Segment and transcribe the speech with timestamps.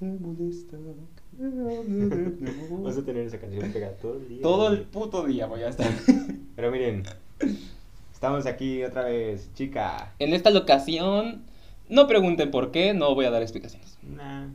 [0.00, 0.78] te molesta.
[2.82, 4.42] Vas a tener esa canción pegada todo el día.
[4.42, 5.90] Todo el puto día voy a estar.
[6.56, 7.04] Pero miren,
[8.12, 10.14] estamos aquí otra vez, chica.
[10.18, 11.42] En esta locación,
[11.90, 13.98] no pregunten por qué, no voy a dar explicaciones.
[14.02, 14.48] Nah.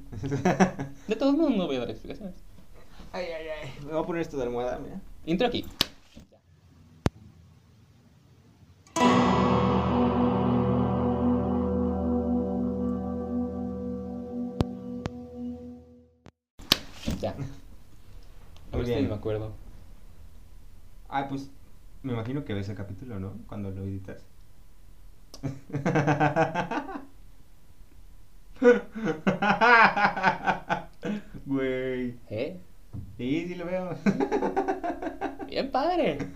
[1.08, 2.36] De todos modos, no voy a dar explicaciones.
[3.14, 3.70] ay, ay, ay.
[3.86, 5.00] Me voy a poner esto de almohada, mira.
[5.28, 5.64] Intro aquí.
[18.96, 19.10] A Muy ver si bien.
[19.10, 19.54] me acuerdo.
[21.10, 21.50] Ah, pues
[22.04, 23.34] me imagino que ves el capítulo, ¿no?
[23.48, 24.24] Cuando lo editas.
[31.46, 32.16] Güey.
[32.30, 32.58] ¿Eh?
[33.18, 33.90] Sí, sí lo veo.
[35.48, 36.18] Bien padre.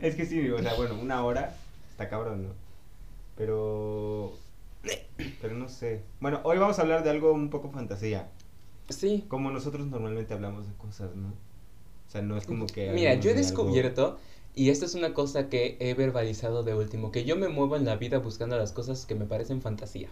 [0.00, 1.54] Es que sí, o sea, bueno, una hora
[1.90, 2.54] está cabrón, ¿no?
[3.36, 4.32] Pero.
[5.40, 6.02] Pero no sé.
[6.20, 8.28] Bueno, hoy vamos a hablar de algo un poco fantasía.
[8.88, 9.24] Sí.
[9.28, 11.28] Como nosotros normalmente hablamos de cosas, ¿no?
[11.28, 12.90] O sea, no es como que.
[12.92, 14.18] Mira, yo he algo- descubierto,
[14.54, 17.84] y esto es una cosa que he verbalizado de último, que yo me muevo en
[17.84, 20.08] la vida buscando las cosas que me parecen fantasía.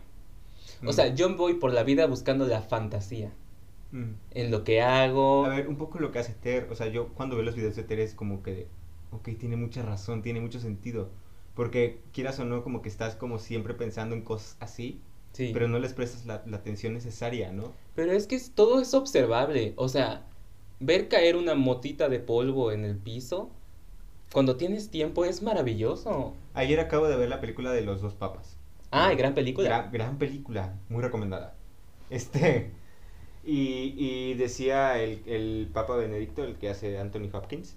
[0.83, 0.93] O Mm.
[0.93, 3.33] sea, yo voy por la vida buscando la fantasía
[3.93, 4.11] Mm.
[4.33, 5.47] en lo que hago.
[5.47, 6.69] A ver, un poco lo que hace Ter.
[6.71, 8.67] O sea, yo cuando veo los videos de Ter es como que.
[9.13, 11.09] Ok, tiene mucha razón, tiene mucho sentido.
[11.55, 15.01] Porque quieras o no, como que estás como siempre pensando en cosas así.
[15.37, 15.51] Sí.
[15.53, 17.75] Pero no les prestas la, la atención necesaria, ¿no?
[17.95, 19.75] Pero es que todo es observable.
[19.77, 20.25] O sea,
[20.81, 23.51] ver caer una motita de polvo en el piso
[24.33, 26.35] cuando tienes tiempo es maravilloso.
[26.55, 28.57] Ayer acabo de ver la película de Los Dos Papas.
[28.91, 29.69] Ah, gran película.
[29.69, 31.55] Gran, gran película, muy recomendada.
[32.11, 32.71] Este.
[33.45, 37.77] Y, y decía el, el Papa Benedicto, el que hace Anthony Hopkins.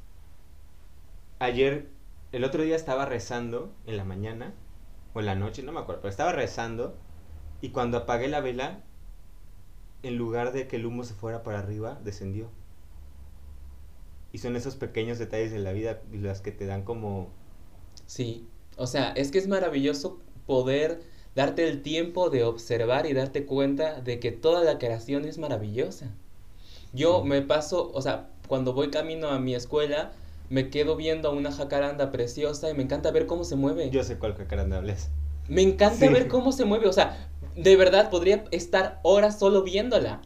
[1.39, 1.88] Ayer,
[2.31, 4.53] el otro día estaba rezando en la mañana,
[5.13, 6.95] o en la noche, no me acuerdo, pero estaba rezando.
[7.61, 8.83] Y cuando apagué la vela,
[10.03, 12.49] en lugar de que el humo se fuera para arriba, descendió.
[14.31, 17.29] Y son esos pequeños detalles de la vida las que te dan como
[18.06, 18.47] Sí,
[18.78, 21.01] o sea, es que es maravilloso poder
[21.35, 26.07] darte el tiempo de observar y darte cuenta de que toda la creación es maravillosa.
[26.94, 27.28] Yo Sí.
[27.28, 30.13] me paso, o sea, cuando voy camino a mi escuela,
[30.50, 33.89] me quedo viendo a una jacaranda preciosa y me encanta ver cómo se mueve.
[33.89, 35.09] Yo sé cuál jacaranda hables.
[35.49, 36.13] Me encanta Sí.
[36.13, 40.21] ver cómo se mueve, o sea, de verdad podría estar horas solo viéndola.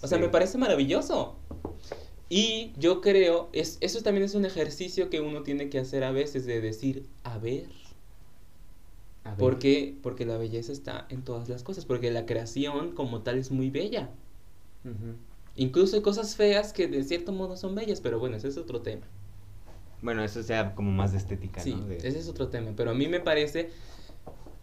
[0.00, 0.22] O sea, Sí.
[0.24, 1.36] me parece maravilloso.
[2.30, 6.12] Y yo creo, es, eso también es un ejercicio que uno tiene que hacer a
[6.12, 7.66] veces de decir, a ver,
[9.24, 9.38] A ver.
[9.38, 9.94] ¿Por qué?
[10.02, 13.68] Porque la belleza está en todas las cosas, porque la creación como tal es muy
[13.68, 14.08] bella.
[14.84, 15.16] Ujú.
[15.56, 18.80] Incluso hay cosas feas que de cierto modo son bellas, pero bueno, ese es otro
[18.80, 19.06] tema.
[20.00, 21.84] Bueno, eso sea como más de estética, Sí, ¿no?
[21.86, 23.70] De- ese es otro tema, pero a mí me parece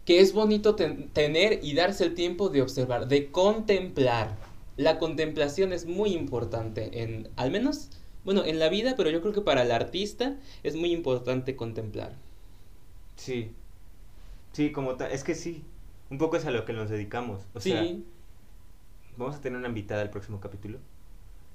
[0.06, 4.34] que es bonito ten- tener y darse el tiempo de observar, de contemplar.
[4.78, 7.90] La contemplación es muy importante en, al menos,
[8.24, 12.14] bueno, en la vida, pero yo creo que para el artista es muy importante contemplar.
[13.16, 13.50] Sí.
[14.52, 15.10] Sí, como tal.
[15.12, 15.64] Es que sí.
[16.08, 17.42] Un poco es a lo que nos dedicamos.
[17.52, 18.04] O sea, sí,
[19.16, 20.78] vamos a tener una invitada al próximo capítulo.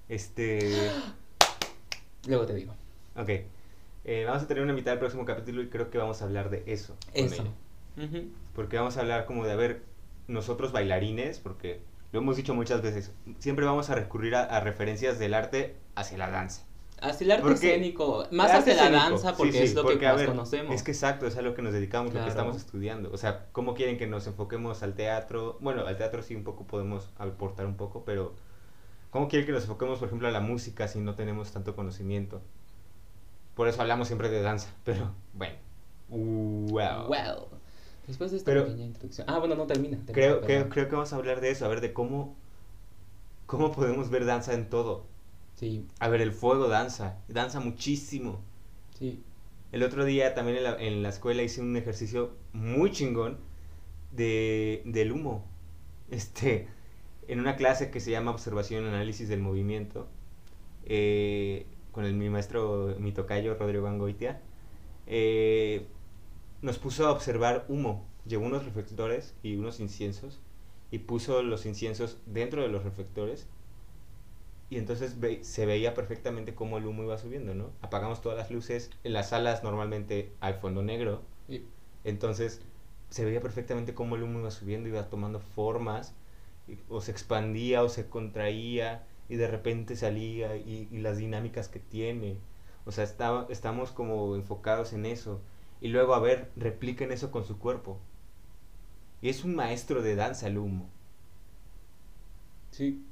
[0.09, 0.59] Este.
[2.27, 2.73] luego te digo.
[3.15, 3.29] Ok.
[4.03, 6.49] Eh, vamos a tener una invitada al próximo capítulo y creo que vamos a hablar
[6.49, 6.95] de eso.
[7.13, 7.43] Eso.
[7.43, 7.51] ella.
[8.55, 9.83] Porque vamos a hablar como de, a ver,
[10.27, 11.81] nosotros bailarines, porque
[12.11, 16.17] lo hemos dicho muchas veces, siempre vamos a recurrir a, a referencias del arte hacia
[16.17, 16.63] la danza.
[17.01, 20.05] Hacia el arte Porque- escénico, más hacia la danza porque sí, es lo porque, que
[20.05, 20.75] más ver, conocemos.
[20.75, 23.11] Es que exacto, es a lo que nos dedicamos, lo que estamos estudiando.
[23.11, 25.57] O sea, ¿cómo quieren que nos enfoquemos al teatro?
[25.61, 28.33] Bueno, al teatro sí un poco podemos aportar un poco, pero
[29.09, 32.39] ¿cómo quieren que nos enfoquemos, por ejemplo, a la música si no tenemos tanto conocimiento?
[33.55, 35.55] Por eso hablamos siempre de danza, pero bueno.
[36.09, 37.07] Wow.
[37.09, 37.47] Well,
[38.11, 39.27] después de esta Pero- pequeña introducción.
[39.29, 39.97] Ah, bueno, no termina.
[39.97, 42.35] termina, Creo, creo, creo que vamos a hablar de eso, a ver, de cómo,
[43.45, 45.05] cómo podemos ver danza en todo.
[45.55, 48.41] Sí, A ver, el fuego danza, danza muchísimo.
[48.97, 49.23] sí.
[49.71, 53.37] El otro día también en la, en la escuela hice un ejercicio muy chingón
[54.11, 55.45] de, del humo.
[56.11, 56.67] Este,
[57.29, 60.09] en una clase que se llama Observación y Análisis del Movimiento,
[60.83, 64.41] eh, con el, mi maestro, mi tocayo, Rodrigo Angoitia,
[65.07, 65.85] eh,
[66.61, 68.05] nos puso a observar humo.
[68.25, 70.39] Llevó unos reflectores y unos inciensos
[70.91, 73.47] y puso los inciensos dentro de los reflectores
[74.69, 77.71] y entonces ve- se veía perfectamente cómo el humo iba subiendo, ¿no?
[77.81, 81.21] Apagamos todas las luces, en las salas normalmente hay fondo negro,
[82.03, 82.61] entonces
[83.09, 86.13] se veía perfectamente cómo el humo iba subiendo, iba tomando formas,
[86.67, 91.67] y- o se expandía o se contraía, y de repente salía, y, y las dinámicas
[91.69, 92.37] que tiene.
[92.85, 93.03] O sea,
[93.49, 95.41] estamos como enfocados en eso.
[95.81, 97.99] Y luego, a ver, repliquen eso con su cuerpo.
[99.21, 100.87] Y es un maestro de danza el humo.
[102.71, 103.03] Sí.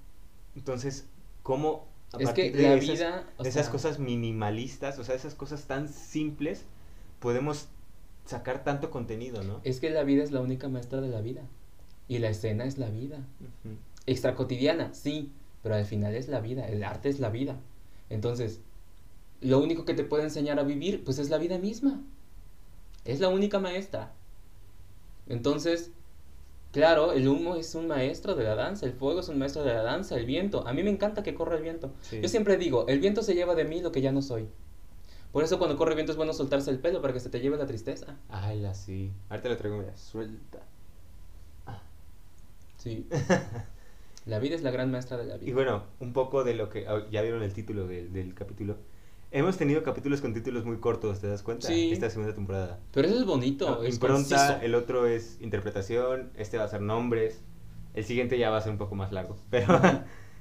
[0.56, 1.08] Entonces,
[1.44, 5.04] ¿cómo a Es que partir de la esas, vida, o de esas cosas minimalistas, o
[5.04, 6.64] sea, esas cosas tan simples,
[7.20, 7.68] podemos
[8.26, 9.60] sacar tanto contenido, ¿no?
[9.64, 11.42] Es que la vida es la única maestra de la vida.
[12.08, 13.20] Y la escena es la vida.
[14.06, 15.32] Extra cotidiana, sí,
[15.62, 17.58] pero al final es la vida, el arte es la vida.
[18.10, 18.62] Entonces,
[19.42, 22.02] lo único que te puede enseñar a vivir, pues es la vida misma.
[23.06, 24.14] Es la única maestra.
[25.28, 25.92] Entonces,
[26.72, 29.74] claro, el humo es un maestro de la danza, el fuego es un maestro de
[29.74, 30.68] la danza, el viento.
[30.68, 31.92] A mí me encanta que corra el viento.
[32.02, 32.20] Sí.
[32.22, 34.50] Yo siempre digo, el viento se lleva de mí lo que ya no soy.
[35.32, 37.40] Por eso cuando corre el viento es bueno soltarse el pelo para que se te
[37.40, 38.18] lleve la tristeza.
[38.30, 39.12] Ay, la sí.
[39.30, 40.60] Ahorita lo traigo, mira, suelta.
[42.78, 43.08] Sí.
[44.26, 45.50] La vida es la gran maestra de la vida.
[45.50, 46.88] Y bueno, un poco de lo que.
[46.88, 48.78] ah, Ya vieron el título del, del capítulo.
[49.32, 51.68] Hemos tenido capítulos con títulos muy cortos, ¿te das cuenta?
[51.68, 51.92] Sí.
[51.92, 52.80] Esta segunda temporada.
[52.92, 54.62] Pero eso es bonito, No, es impronta, conciso.
[54.66, 57.42] el otro es interpretación, este va a ser nombres,
[57.94, 59.80] el siguiente ya va a ser un poco más largo, pero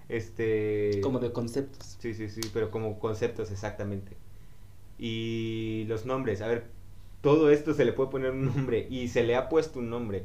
[0.09, 1.01] este...
[1.03, 1.99] como de conceptos.
[2.01, 4.17] Sí, sí, sí, pero como conceptos exactamente.
[4.99, 6.71] Y los nombres, a ver,
[7.21, 10.25] todo esto se le puede poner un nombre y se le ha puesto un nombre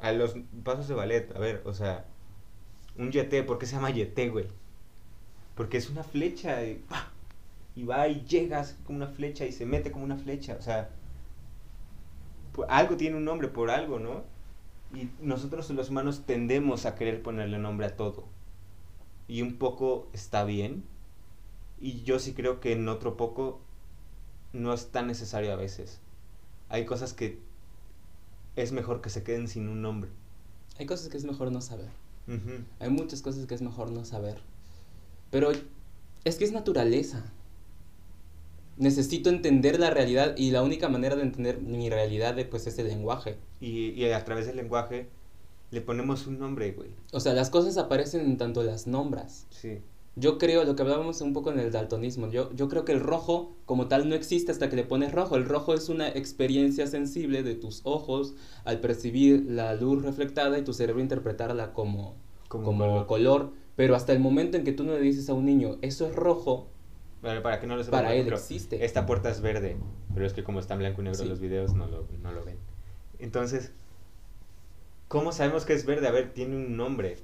[0.00, 2.04] a los pasos de ballet, a ver, o sea,
[2.96, 4.46] un yeté, ¿por qué se llama yeté, güey?
[5.60, 6.82] Porque es una flecha y,
[7.84, 10.88] va y llegas como una flecha y se mete como una flecha, o sea,
[12.70, 14.24] algo tiene un nombre por algo, ¿no?
[14.94, 18.24] Y nosotros los humanos tendemos a querer ponerle nombre a todo.
[19.28, 20.82] Y un poco está bien.
[21.78, 23.60] Y yo sí creo que en otro poco
[24.54, 26.00] no es tan necesario a veces.
[26.70, 27.38] Hay cosas que
[28.56, 30.08] es mejor que se queden sin un nombre.
[30.78, 31.90] Hay cosas que es mejor no saber.
[32.78, 34.40] Hay muchas cosas que es mejor no saber.
[35.30, 35.50] Pero
[36.24, 37.24] es que es naturaleza.
[38.76, 42.88] Necesito entender la realidad y la única manera de entender mi realidad pues es el
[42.88, 43.36] lenguaje.
[43.60, 45.08] Y, y a través del lenguaje
[45.70, 46.90] le ponemos un nombre, güey.
[47.12, 49.46] O sea, las cosas aparecen en tanto las nombras.
[49.50, 49.80] Sí.
[50.16, 53.00] Yo creo, lo que hablábamos un poco en el daltonismo, yo, yo creo que el
[53.00, 55.36] rojo como tal no existe hasta que le pones rojo.
[55.36, 58.34] El rojo es una experiencia sensible de tus ojos
[58.64, 62.16] al percibir la luz reflectada y tu cerebro interpretarla como,
[62.48, 63.06] Como como, color.
[63.06, 63.52] color.
[63.76, 66.14] Pero hasta el momento en que tú no le dices a un niño, eso es
[66.14, 66.68] rojo,
[67.22, 68.84] para que no lo sepan, para él ejemplo, existe.
[68.84, 69.76] Esta puerta es verde,
[70.14, 71.28] pero es que como está en blanco y negro Sí.
[71.28, 72.56] los videos no lo, no lo ven.
[73.18, 73.72] Entonces,
[75.08, 76.08] ¿cómo sabemos que es verde?
[76.08, 77.18] A ver, tiene un nombre.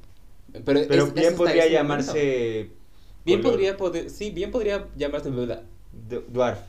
[0.52, 2.70] Pero, Pero es- es bien podría llamarse...
[3.24, 6.60] Bien color podría poder, sí, bien podría llamarse du- Dwarf.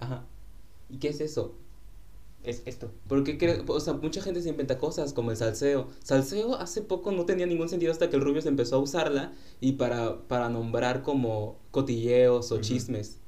[0.00, 0.24] Ajá.
[0.90, 1.54] ¿Y qué es eso?
[2.46, 2.90] Es esto.
[3.08, 5.88] Porque, cre- o sea, mucha gente se inventa cosas como el salseo.
[6.02, 9.32] Salseo hace poco no tenía ningún sentido hasta que el rubio se empezó a usarla
[9.60, 13.18] y para, para nombrar como cotilleos o chismes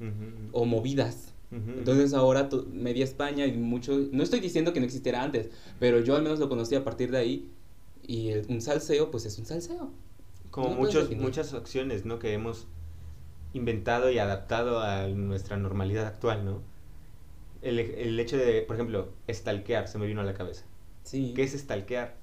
[0.52, 1.34] o movidas.
[1.50, 3.98] Entonces ahora media España y mucho...
[4.12, 5.48] No estoy diciendo que no existiera antes,
[5.80, 7.50] pero yo al menos lo conocí a partir de ahí.
[8.06, 9.90] Y el- un salseo, pues es un salseo.
[10.50, 12.18] Como no muchos, muchas acciones, ¿no?
[12.20, 12.66] Que hemos
[13.52, 16.62] inventado y adaptado a nuestra normalidad actual, ¿no?
[17.62, 20.64] El, el hecho de, por ejemplo, stalkear se me vino a la cabeza.
[21.02, 21.32] Sí.
[21.34, 22.16] ¿Qué es stalkear?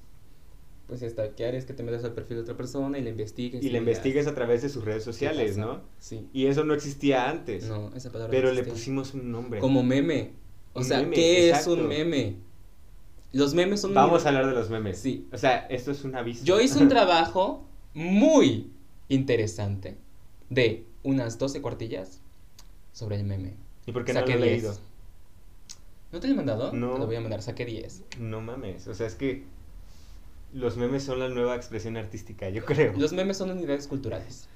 [0.87, 3.63] Pues stalkear es que te metas al perfil de otra persona y la investigues.
[3.63, 5.57] Y la veas investigues a través de sus redes sociales.
[5.57, 5.81] ¿no?
[5.99, 6.27] Sí.
[6.31, 7.65] Y eso no existía antes.
[7.67, 8.73] No, esa palabra no pero le existía.
[8.73, 9.59] pusimos un nombre.
[9.59, 10.33] Como meme.
[10.73, 11.73] O Un sea, meme, ¿qué exacto.
[11.73, 12.35] es un meme?
[13.33, 13.93] Los memes son...
[13.93, 14.97] Vamos a hablar de los memes.
[14.99, 15.27] Sí.
[15.33, 16.45] O sea, esto es un aviso.
[16.45, 18.69] Yo hice un trabajo muy
[19.09, 19.97] interesante
[20.49, 22.21] de unas 12 cuartillas
[22.93, 23.55] sobre el meme.
[23.87, 24.51] ¿Y por qué no lo Saqué he 10.
[24.63, 24.77] leído?
[26.15, 26.71] ¿No te lo he mandado?
[26.71, 26.93] No.
[26.93, 28.03] Te lo voy a mandar, saqué 10.
[28.19, 28.87] No mames.
[28.87, 29.43] O sea, es que
[30.53, 32.93] los memes son la nueva expresión artística, yo creo.
[32.97, 34.47] Los memes son unidades culturales.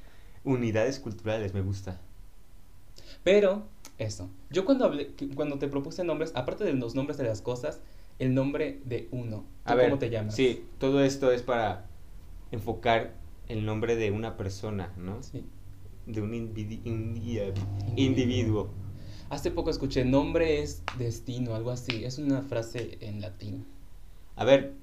[0.45, 1.99] Unidades culturales, me gusta.
[3.25, 4.29] Pero, eso.
[4.49, 7.81] Yo cuando hablé, cuando te propuse nombres, aparte de los nombres de las cosas,
[8.19, 9.43] el nombre de uno.
[9.65, 10.35] ¿Tú A ver, ¿Cómo te llamas?
[10.35, 11.87] Sí, todo esto es para
[12.51, 13.15] enfocar
[13.49, 15.21] el nombre de una persona, ¿no?
[15.23, 15.43] Sí.
[16.05, 16.33] De un
[17.97, 18.69] individuo.
[19.29, 22.03] Hace poco escuché, nombre es destino, algo así.
[22.03, 23.65] Es una frase en latín.
[24.35, 24.73] A ver,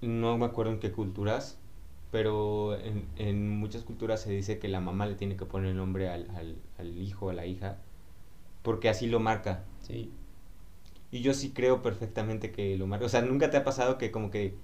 [0.00, 1.58] no me acuerdo en qué culturas,
[2.10, 5.76] pero en, en muchas culturas se dice que la mamá le tiene que poner el
[5.76, 7.78] nombre al, al, al hijo o a la hija,
[8.62, 9.64] porque así lo marca.
[9.80, 10.10] Sí.
[11.12, 13.06] Y yo sí creo perfectamente que lo marca.
[13.06, 14.56] O sea, nunca te ha pasado que como que...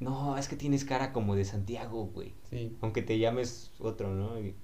[0.00, 2.34] No, es que tienes cara como de Santiago, güey.
[2.50, 2.76] Sí.
[2.80, 4.38] Aunque te llames otro, ¿no?
[4.40, 4.54] Y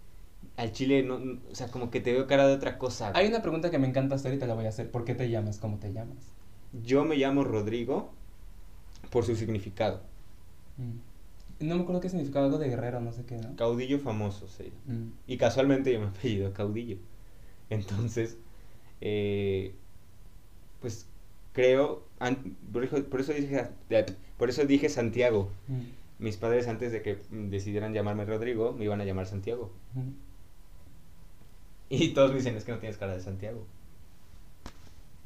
[0.58, 3.12] al chile, no, no- o sea, como que te veo cara de otra cosa.
[3.14, 4.90] Hay una pregunta que me encanta hacer y te la voy a hacer.
[4.90, 5.58] ¿Por qué te llamas?
[5.58, 6.18] ¿Cómo te llamas?
[6.84, 8.10] Yo me llamo Rodrigo
[9.10, 10.02] por su significado.
[10.76, 11.66] Mm.
[11.66, 13.56] No me acuerdo qué significaba algo de guerrero, no sé qué, ¿no?
[13.56, 14.72] Caudillo famoso, sí.
[14.86, 15.08] Mm.
[15.26, 16.98] Y casualmente yo me apellido Caudillo.
[17.70, 18.36] Entonces,
[19.00, 19.74] eh,
[20.80, 21.06] pues
[21.52, 23.66] creo, an- por eso, por eso dije,
[24.36, 25.80] por eso dije Santiago, Mm.
[26.24, 29.70] mis padres antes de que decidieran llamarme Rodrigo, me iban a llamar Santiago.
[31.90, 33.66] Y todos me dicen, es que no tienes cara de Santiago.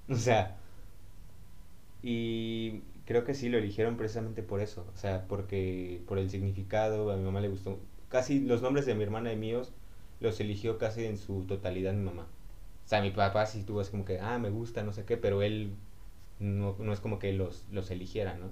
[0.08, 0.58] O sea,
[2.02, 4.86] y creo que sí lo eligieron precisamente por eso.
[4.94, 7.78] O sea, porque por el significado, a mi mamá le gustó.
[8.08, 9.72] Casi los nombres de mi hermana y míos
[10.20, 12.24] los eligió casi en su totalidad mi mamá.
[12.84, 15.16] O sea, mi papá sí tuvo es como que, ah, me gusta, no sé qué,
[15.16, 15.74] pero él
[16.40, 18.50] no, no es como que los, los eligiera, ¿no?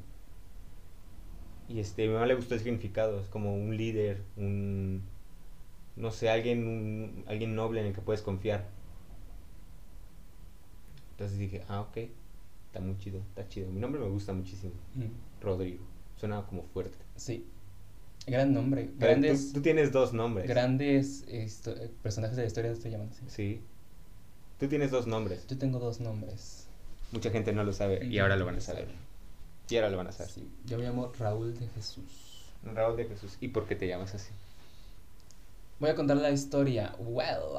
[1.68, 5.02] Y este, a mi mamá le gustó el significado, es como un líder, un,
[6.00, 8.66] no sé, alguien, un- alguien noble en el que puedes confiar.
[11.12, 11.96] Entonces dije, ah, ok,
[12.66, 13.70] está muy chido, está chido.
[13.70, 15.08] Mi nombre me gusta muchísimo, Ujú.
[15.42, 15.84] Rodrigo.
[16.16, 16.96] Suena como fuerte.
[17.16, 17.46] Sí.
[18.26, 18.90] Gran nombre.
[18.98, 20.46] Grandes, Tú, tú tienes dos nombres.
[20.48, 21.48] grandes eh,
[22.02, 23.22] personajes de la historia se llaman así.
[23.28, 23.60] Sí.
[24.58, 25.46] Tú tienes dos nombres.
[25.48, 26.66] Yo tengo dos nombres.
[27.12, 28.88] Mucha gente no lo sabe y ahora lo van a saber.
[29.68, 30.30] Y ahora lo van a saber.
[30.32, 30.48] Sí.
[30.66, 32.04] Yo me llamo Raúl de Jesús.
[32.62, 33.36] Raúl de Jesús.
[33.40, 34.30] ¿Y por qué te llamas así?
[35.80, 36.94] Voy a contar la historia.
[36.98, 37.56] Well,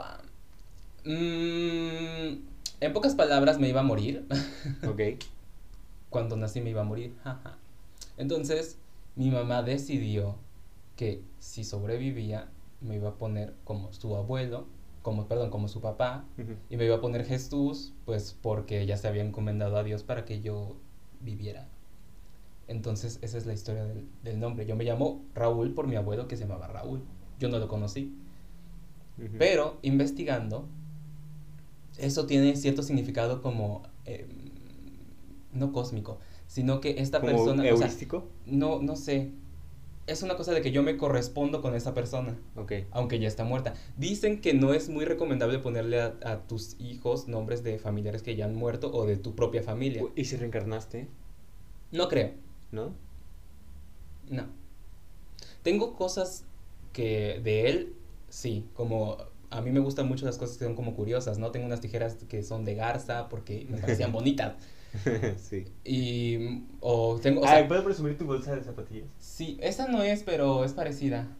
[1.06, 2.42] um, mm,
[2.80, 4.28] en pocas palabras me iba a morir.
[4.88, 5.24] Ok.
[6.12, 7.16] Cuando nací me iba a morir.
[8.18, 8.78] Entonces,
[9.16, 10.36] mi mamá decidió
[10.98, 12.48] que si sobrevivía
[12.80, 14.68] me iba a poner como su abuelo,
[15.02, 16.26] como perdón, como su papá
[16.70, 20.26] y me iba a poner Jesús, pues porque ya se había encomendado a Dios para
[20.26, 20.76] que yo
[21.22, 21.68] viviera.
[22.68, 24.68] Entonces, esa es la historia del, del nombre.
[24.68, 27.02] Yo me llamo Raúl por mi abuelo que se llamaba Raúl.
[27.42, 28.14] Yo no lo conocí.
[29.40, 30.68] Pero investigando,
[31.98, 34.28] eso tiene cierto significado como, em,
[35.52, 37.90] no cósmico, sino que esta ¿Como persona, o sea,
[38.46, 39.32] no, no sé,
[40.06, 42.74] es una cosa de que yo me correspondo con esa persona, Ok.
[42.92, 43.74] aunque ya está muerta.
[43.98, 48.36] Dicen que no es muy recomendable ponerle a, a tus hijos nombres de familiares que
[48.36, 50.04] ya han muerto o de tu propia familia.
[50.16, 51.08] ¿Y si reencarnaste?
[51.92, 52.32] No creo,
[52.72, 52.94] ¿No?
[54.30, 54.46] no.
[55.64, 56.46] Tengo cosas
[56.94, 57.96] que de él,
[58.30, 59.18] sí, como
[59.50, 61.52] a mí me gustan mucho las cosas que son como curiosas, ¿no?
[61.52, 64.56] Tengo unas tijeras que son de garza porque me parecían bonitas.
[65.38, 65.68] sí.
[65.84, 69.10] Y, o tengo, o sea, Ay, ¿puedo presumir tu bolsa de zapatillas?
[69.18, 71.38] sí, esa no es, pero es parecida.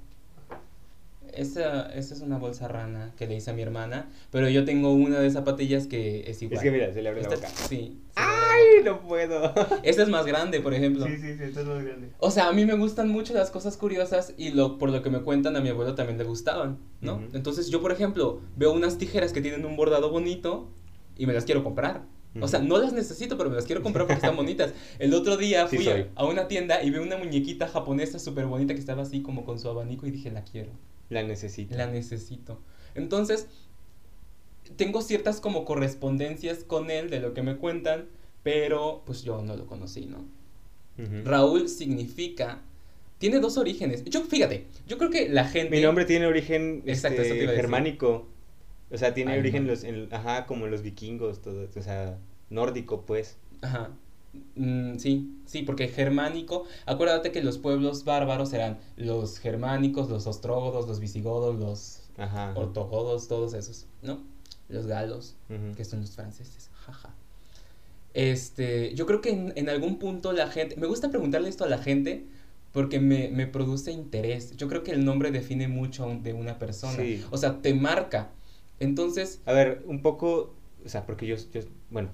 [1.34, 4.94] Esa, esa es una bolsa rana que le hice a mi hermana, pero yo tengo
[4.94, 6.58] una de zapatillas que es igual.
[6.58, 7.50] Es que mira, se le abre la Esta- boca.
[7.68, 8.00] Sí.
[8.16, 9.54] ¡Ay, la no puedo!
[9.84, 11.06] Esta es más grande, por ejemplo.
[11.06, 12.10] sí, sí, sí, esto es más grande.
[12.20, 15.10] O sea, a mí me gustan mucho las cosas curiosas y lo, por lo que
[15.10, 17.22] me cuentan a mi abuelo también le gustaban, ¿no?
[17.34, 20.70] Entonces yo, por ejemplo, veo unas tijeras que tienen un bordado bonito
[21.18, 22.04] y me las quiero comprar.
[22.40, 24.74] O sea, no las necesito, pero me las quiero comprar porque están bonitas.
[25.00, 28.74] El otro día Sí fui a una tienda y vi una muñequita japonesa súper bonita
[28.74, 30.72] que estaba así como con su abanico y dije, la quiero,
[31.12, 31.76] La necesito.
[31.78, 32.60] la necesito.
[32.96, 33.48] Entonces,
[34.78, 38.08] tengo ciertas como correspondencias con él de lo que me cuentan,
[38.44, 40.26] pero pues yo no lo conocí, ¿no?
[41.24, 42.62] Raúl significa.
[43.18, 44.04] Tiene dos orígenes.
[44.06, 45.76] Yo, fíjate, yo creo que la gente.
[45.76, 48.28] Mi nombre tiene origen Exacto, este, germánico.
[48.92, 49.72] O sea, tiene Ay, origen no.
[49.72, 52.18] los, en- ajá, como los vikingos, todo, o sea,
[52.50, 53.38] nórdico, pues.
[53.62, 53.92] Ajá.
[54.56, 56.66] Mm, sí, sí, porque germánico.
[56.86, 62.54] Acuérdate que los pueblos bárbaros eran los germánicos, los ostrógodos, los visigodos, los Ajá.
[62.56, 64.24] ortogodos, todos esos, ¿no?
[64.70, 65.76] Los galos, Ujú.
[65.76, 67.14] que son los franceses, jaja.
[68.14, 71.70] Este, yo creo que en, en algún punto la gente, me gusta preguntarle esto a
[71.70, 72.26] la gente
[72.74, 74.56] porque me, me produce interés.
[74.58, 76.96] Yo creo que el nombre define mucho de una persona.
[76.98, 77.24] Sí.
[77.32, 78.32] O sea, te marca.
[78.80, 80.54] Entonces, A ver, un poco,
[80.86, 82.10] o sea, porque yo, yo bueno,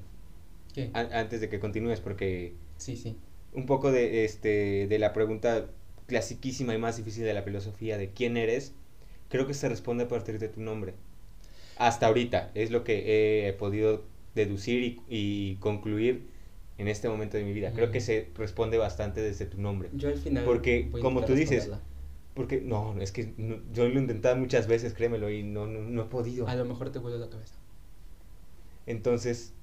[0.78, 0.92] ¿qué?
[0.94, 3.18] antes de que continúes, porque Sí, sí.
[3.54, 5.70] un poco de, este, de la pregunta
[6.08, 8.74] clasiquísima y más difícil de la filosofía de quién eres,
[9.30, 10.94] creo que se responde a partir de tu nombre.
[11.78, 14.04] Hasta ahorita, es lo que he podido
[14.36, 16.28] deducir y, y concluir
[16.78, 17.72] en este momento de mi vida.
[17.74, 19.90] Creo que se responde bastante desde tu nombre.
[19.94, 20.44] Yo al final.
[20.46, 21.70] Porque, como tú dices.
[22.36, 25.82] Porque, no, es que no- yo lo he intentado muchas veces, créemelo, y no, no,
[25.82, 26.48] no he podido.
[26.48, 27.56] A lo mejor te vuelve la cabeza.
[28.86, 29.54] Entonces,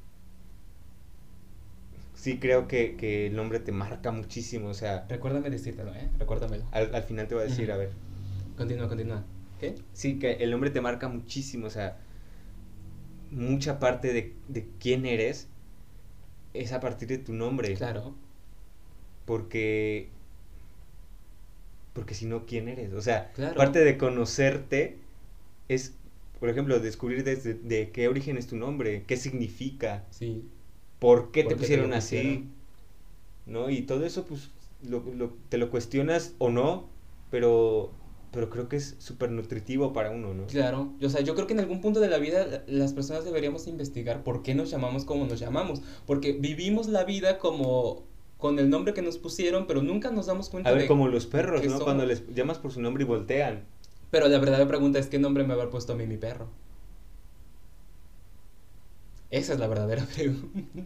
[2.15, 6.09] sí creo que, que el nombre te marca muchísimo, o sea, Recuérdame decírtelo, ¿eh?
[6.19, 6.65] Recuérdamelo.
[6.73, 7.91] al, al final te voy a decir, a ver,
[8.57, 9.25] Continúa, continúa.
[9.61, 9.75] ¿Qué?
[9.93, 11.99] sí, que el nombre te marca muchísimo, o sea,
[13.31, 15.49] mucha parte de, de quién eres
[16.55, 18.15] es a partir de tu nombre, Claro.
[19.25, 20.09] porque,
[21.93, 22.93] porque si no, ¿quién eres?
[22.93, 23.55] O sea, Claro.
[23.57, 24.99] parte de conocerte
[25.69, 25.95] es,
[26.41, 30.45] por ejemplo, descubrir desde de qué origen es tu nombre, qué significa, Sí.
[30.99, 32.55] Por qué ¿Por te qué pusieron así, pusieron?
[33.47, 33.71] ¿no?
[33.71, 34.51] Y todo eso, pues,
[34.83, 36.91] lo, lo- te lo cuestionas o no,
[37.31, 37.93] pero,
[38.31, 40.47] pero creo que es súper nutritivo para uno, ¿no?
[40.47, 43.25] Claro, o sea, yo creo que en algún punto de la vida la- las personas
[43.25, 48.05] deberíamos investigar por qué nos llamamos como nos llamamos, porque vivimos la vida como
[48.39, 50.89] con el nombre que nos pusieron, pero nunca nos damos cuenta A ver, de...
[50.89, 51.69] como los perros, ¿no?
[51.71, 51.85] somos.
[51.85, 53.65] Cuando les llamas por su nombre y voltean.
[54.11, 56.49] Pero la verdadera pregunta es, ¿qué nombre me habrá puesto a mí mi perro?
[59.35, 60.83] Esa es la verdadera pregunta.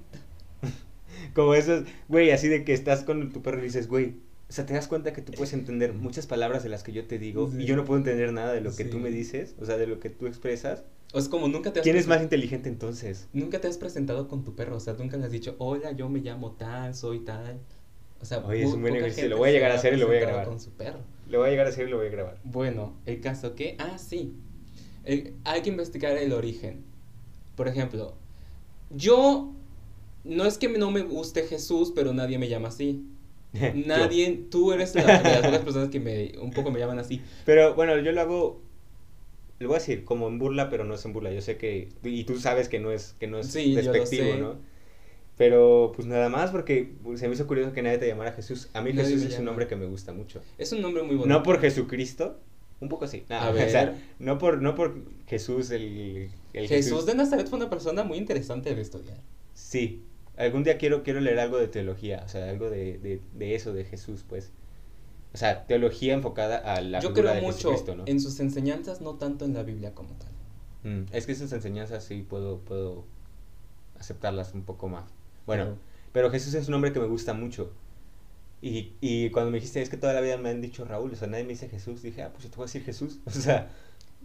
[1.34, 4.14] Como esos, güey, así de que estás con tu perro y dices, güey,
[4.48, 7.04] o sea, te das cuenta que tú puedes entender muchas palabras de las que yo
[7.06, 7.62] te digo Sí.
[7.62, 8.90] y yo no puedo entender nada de lo que Sí.
[8.90, 10.84] tú me dices, o sea, de lo que tú expresas.
[11.12, 13.28] O es como nunca te has ¿Quién es más inteligente entonces?
[13.32, 16.08] Nunca te has presentado con tu perro, o sea, nunca le has dicho, hola, yo
[16.08, 17.58] me llamo tal, soy tal.
[18.20, 19.96] O sea, Oye, es un buen ejercicio, lo voy a llegar a ha hacer y
[19.98, 20.46] lo voy a grabar.
[20.46, 20.98] con su perro.
[21.28, 22.38] Lo voy a llegar a hacer y lo voy a grabar.
[22.44, 24.34] Bueno, el caso que, ah, sí,
[25.04, 26.84] Eh, hay que investigar el origen.
[27.56, 28.14] Por ejemplo,
[28.90, 29.52] yo,
[30.24, 33.04] no es que no me guste Jesús, pero nadie me llama así.
[33.86, 37.22] Nadie, tú eres la, de las pocas personas que me, un poco me llaman así.
[37.46, 38.60] Pero bueno, yo lo hago,
[39.58, 41.32] lo voy a decir como en burla, pero no es en burla.
[41.32, 44.36] Yo sé que, y tú sabes que no es, que no es Sí, despectivo.
[44.36, 44.56] ¿no?
[45.38, 48.68] Pero pues nada más porque se me hizo curioso que nadie te llamara Jesús.
[48.74, 50.42] A mí Nadie Jesús es un nombre que me gusta mucho.
[50.58, 51.28] Es un nombre muy bonito.
[51.28, 52.38] No por Jesucristo,
[52.80, 53.24] un poco sí.
[53.30, 53.70] No, A o ver.
[53.70, 58.18] sea, no por, no por Jesús, el, el Jesús de Nazaret fue una persona muy
[58.18, 59.18] interesante de estudiar.
[59.54, 60.04] Sí,
[60.36, 63.72] algún día quiero, quiero leer algo de teología, o sea, algo de, de, de eso,
[63.72, 64.50] de Jesús, pues.
[65.34, 68.04] O sea, teología enfocada a la Yo creo de mucho ¿no?
[68.06, 70.30] en sus enseñanzas, no tanto en la Biblia como tal.
[70.84, 73.04] Mm, es que esas enseñanzas sí puedo, puedo
[73.98, 75.04] aceptarlas un poco más.
[75.46, 75.78] Bueno, Pero-
[76.12, 77.70] pero Jesús es un nombre que me gusta mucho.
[78.62, 81.16] Y, y cuando me dijiste, es que toda la vida me han dicho Raúl, o
[81.16, 83.18] sea, nadie me dice Jesús, dije, ah, pues yo te voy a decir Jesús.
[83.26, 83.70] O sea,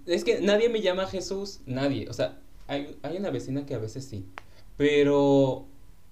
[0.05, 2.07] Es que nadie me llama Jesús, nadie.
[2.09, 4.25] O sea, hay, hay una vecina que a veces sí.
[4.77, 5.65] Pero.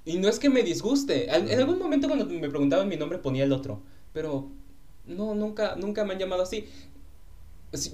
[0.06, 1.30] Y no es que me disguste.
[1.30, 3.82] Al- En algún momento cuando me preguntaban mi nombre ponía el otro.
[4.14, 4.50] Pero
[5.06, 6.66] no, nunca, nunca me han llamado así.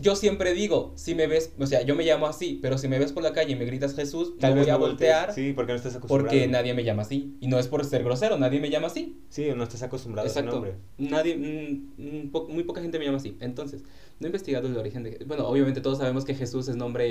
[0.02, 2.98] Yo siempre digo, si me ves, o sea, yo me llamo así, pero si me
[2.98, 5.54] ves por la calle y me gritas Jesús, tal no vez voy a voltear Sí,
[5.54, 6.30] porque no estás acostumbrado.
[6.32, 7.36] porque nadie me llama así.
[7.42, 9.20] Y no es por ser grosero, nadie me llama así.
[9.30, 10.50] Sí, no estás acostumbrado a Exacto.
[10.50, 10.76] ese nombre.
[10.98, 13.38] Nadie, mm, mm, po- muy poca gente me llama así.
[13.40, 13.84] Entonces,
[14.20, 15.24] no he investigado el origen de...
[15.28, 17.06] Bueno, obviamente todos sabemos que Jesús es nombre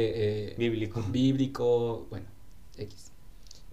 [0.49, 1.05] eh, Bíblico.
[1.11, 2.27] bíblico, bueno,
[2.79, 3.13] X.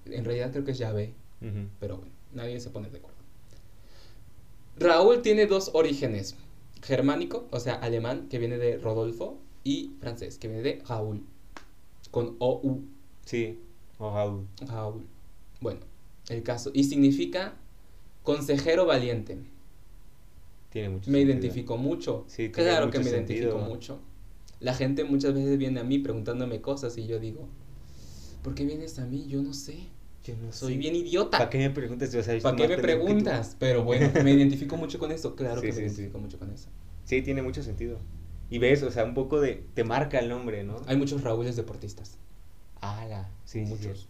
[0.05, 1.67] En realidad creo que es Yahvé, Ujú.
[1.79, 3.17] pero bueno, nadie se pone de acuerdo.
[4.77, 6.35] Raúl tiene dos orígenes.
[6.83, 11.23] Germánico, o sea, alemán, que viene de Rodolfo, y francés, que viene de Raúl,
[12.11, 12.83] con O-U.
[13.25, 13.59] Sí,
[13.97, 14.47] o Raúl.
[14.67, 15.05] Raúl.
[15.61, 15.79] Bueno,
[16.29, 16.71] el caso.
[16.73, 17.55] Y significa
[18.23, 19.37] consejero valiente.
[20.69, 21.39] Tiene mucho Me sentido.
[21.39, 22.25] identifico mucho.
[22.27, 23.99] Sí, tiene claro que me identifico mucho.
[24.59, 27.47] La gente muchas veces viene a mí preguntándome cosas y yo digo,
[28.43, 29.25] ¿por qué vienes a mí?
[29.27, 29.87] Yo no sé.
[30.23, 31.37] Yo no Soy bien idiota.
[31.37, 33.57] ¿Para qué me preguntas si ¿Para qué me preguntas?
[33.59, 35.35] Pero bueno, me identifico mucho con eso.
[35.35, 36.69] Claro Sí, que sí, me identifico mucho con eso.
[37.03, 37.97] Sí, tiene mucho sentido.
[38.49, 39.65] Y ves, o sea, un poco de...
[39.73, 40.81] Te marca el nombre, ¿no?
[40.85, 42.17] Hay muchos Raúles deportistas.
[42.79, 44.07] Ala, sí, Muchos.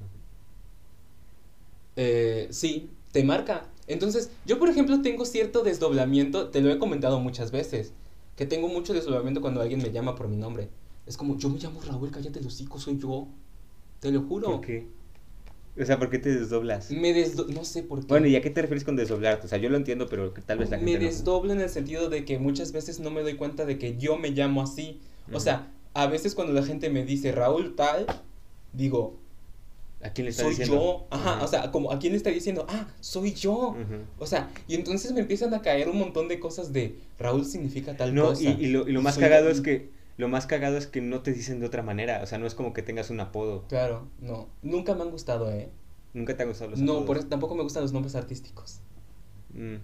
[1.95, 3.67] Eh, sí, te marca.
[3.87, 7.93] Entonces, yo por ejemplo tengo cierto desdoblamiento, te lo he comentado muchas veces,
[8.35, 10.69] que tengo mucho desdoblamiento cuando alguien me llama por mi nombre.
[11.05, 13.27] Es como, yo me llamo Raúl, cállate el hocico, soy yo.
[13.99, 14.51] Te lo juro.
[14.51, 14.87] ¿Por qué?
[15.79, 16.91] O sea, ¿por qué te desdoblas?
[16.91, 17.47] Me desdo...
[17.47, 18.05] No sé por qué.
[18.07, 19.47] Bueno, ¿y a qué te refieres con desdoblarte?
[19.47, 21.05] O sea, yo lo entiendo, pero tal vez la gente me no.
[21.05, 24.17] desdoblo en el sentido de que muchas veces no me doy cuenta de que yo
[24.17, 24.99] me llamo así.
[25.31, 28.05] O sea, a veces cuando la gente me dice Raúl tal,
[28.71, 29.17] digo,
[30.03, 30.75] ¿A quién le estás soy diciendo?
[30.75, 31.07] yo.
[31.09, 33.75] Ajá, o sea, como a quién le está diciendo, ah, soy yo.
[34.19, 37.95] O sea, y entonces me empiezan a caer un montón de cosas de Raúl significa
[37.97, 38.43] tal No, cosa.
[38.43, 41.01] y, y lo, y lo más Soy cagado es que lo más cagado es que
[41.01, 43.65] no te dicen de otra manera, o sea, no es como que tengas un apodo.
[43.67, 44.49] Claro, no.
[44.61, 45.69] Nunca me han gustado, ¿eh?
[46.13, 47.07] Nunca te han gustado los No, apodos.
[47.07, 48.81] por eso tampoco me gustan los nombres artísticos.
[49.53, 49.75] Mm.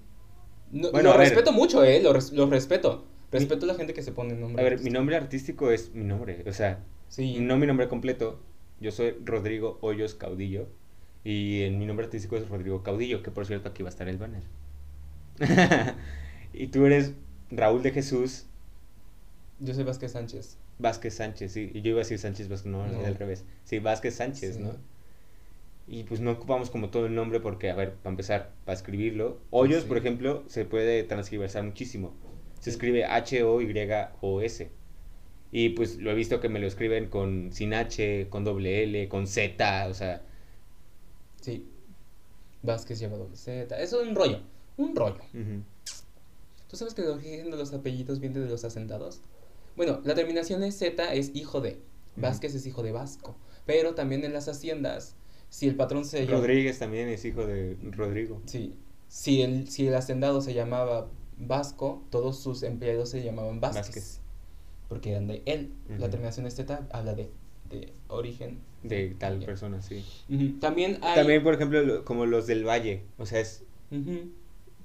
[0.71, 1.27] No, Bueno, lo ver.
[1.29, 2.01] respeto mucho, ¿eh?
[2.01, 3.05] Lo, res- lo respeto.
[3.31, 6.03] Respeto a la gente que se pone nombre A ver, mi nombre artístico es mi
[6.03, 7.39] nombre, o sea, Sí.
[7.39, 8.39] no mi nombre completo.
[8.79, 10.67] Yo soy Rodrigo Hoyos Caudillo
[11.23, 14.07] y en mi nombre artístico es Rodrigo Caudillo, que por cierto aquí va a estar
[14.07, 14.43] el banner.
[16.53, 17.13] y tú eres
[17.51, 18.45] Raúl de Jesús
[19.59, 20.57] Yo soy Vázquez Sánchez.
[20.77, 21.71] Vázquez Sánchez, sí.
[21.73, 22.99] Y yo iba a decir Sánchez Vázquez, no, No.
[22.99, 23.43] era al revés.
[23.65, 24.61] Sí, Vázquez Sánchez, Sí.
[24.61, 24.71] ¿no?
[25.87, 29.39] Y pues no ocupamos como todo el nombre porque, a ver, para empezar, para escribirlo,
[29.49, 29.87] Hoyos, Sí.
[29.87, 32.13] por ejemplo, se puede transgiversar muchísimo.
[32.59, 32.69] Se Sí.
[32.71, 34.69] escribe H-O-Y-O-S.
[35.51, 39.09] Y pues lo he visto que me lo escriben con sin H, con doble L,
[39.09, 40.21] con Z, o sea,
[41.41, 41.65] Sí.
[42.61, 43.81] Vázquez lleva doble Z.
[43.81, 44.41] Eso es un rollo.
[44.77, 45.17] Un rollo.
[46.69, 49.21] ¿Tú sabes que el origen de los apellidos viene de los asentados?
[49.75, 51.79] Bueno, la terminación es Z es hijo de.
[52.15, 53.35] Vázquez es hijo de Vasco.
[53.65, 55.15] Pero también en las haciendas,
[55.49, 56.39] si el patrón se llama.
[56.39, 58.41] Rodríguez también es hijo de Rodrigo.
[58.45, 58.75] Sí.
[59.07, 63.85] Si el, si el hacendado se llamaba Vasco, todos sus empleados se llamaban Vázquez.
[63.85, 64.19] Vázquez.
[64.89, 65.71] Porque eran de él.
[65.97, 67.29] La terminación es Z habla de,
[67.69, 68.59] de origen.
[68.83, 70.03] De tal persona, sí.
[70.59, 71.15] También hay.
[71.15, 73.63] También, por ejemplo, lo- como los del Valle, o sea, es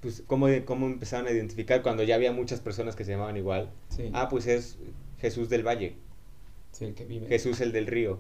[0.05, 3.71] Pues, ¿cómo, ¿cómo empezaron a identificar cuando ya había muchas personas que se llamaban igual?
[3.89, 4.11] Sí.
[4.13, 4.77] Ah, pues es
[5.19, 5.95] Jesús del Valle,
[6.73, 7.27] sí, el que vive.
[7.27, 8.19] Jesús el del río.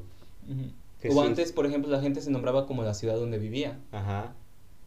[1.02, 1.18] Jesús.
[1.18, 3.78] O antes, por ejemplo, la gente se nombraba como la ciudad donde vivía.
[3.92, 4.34] Ajá.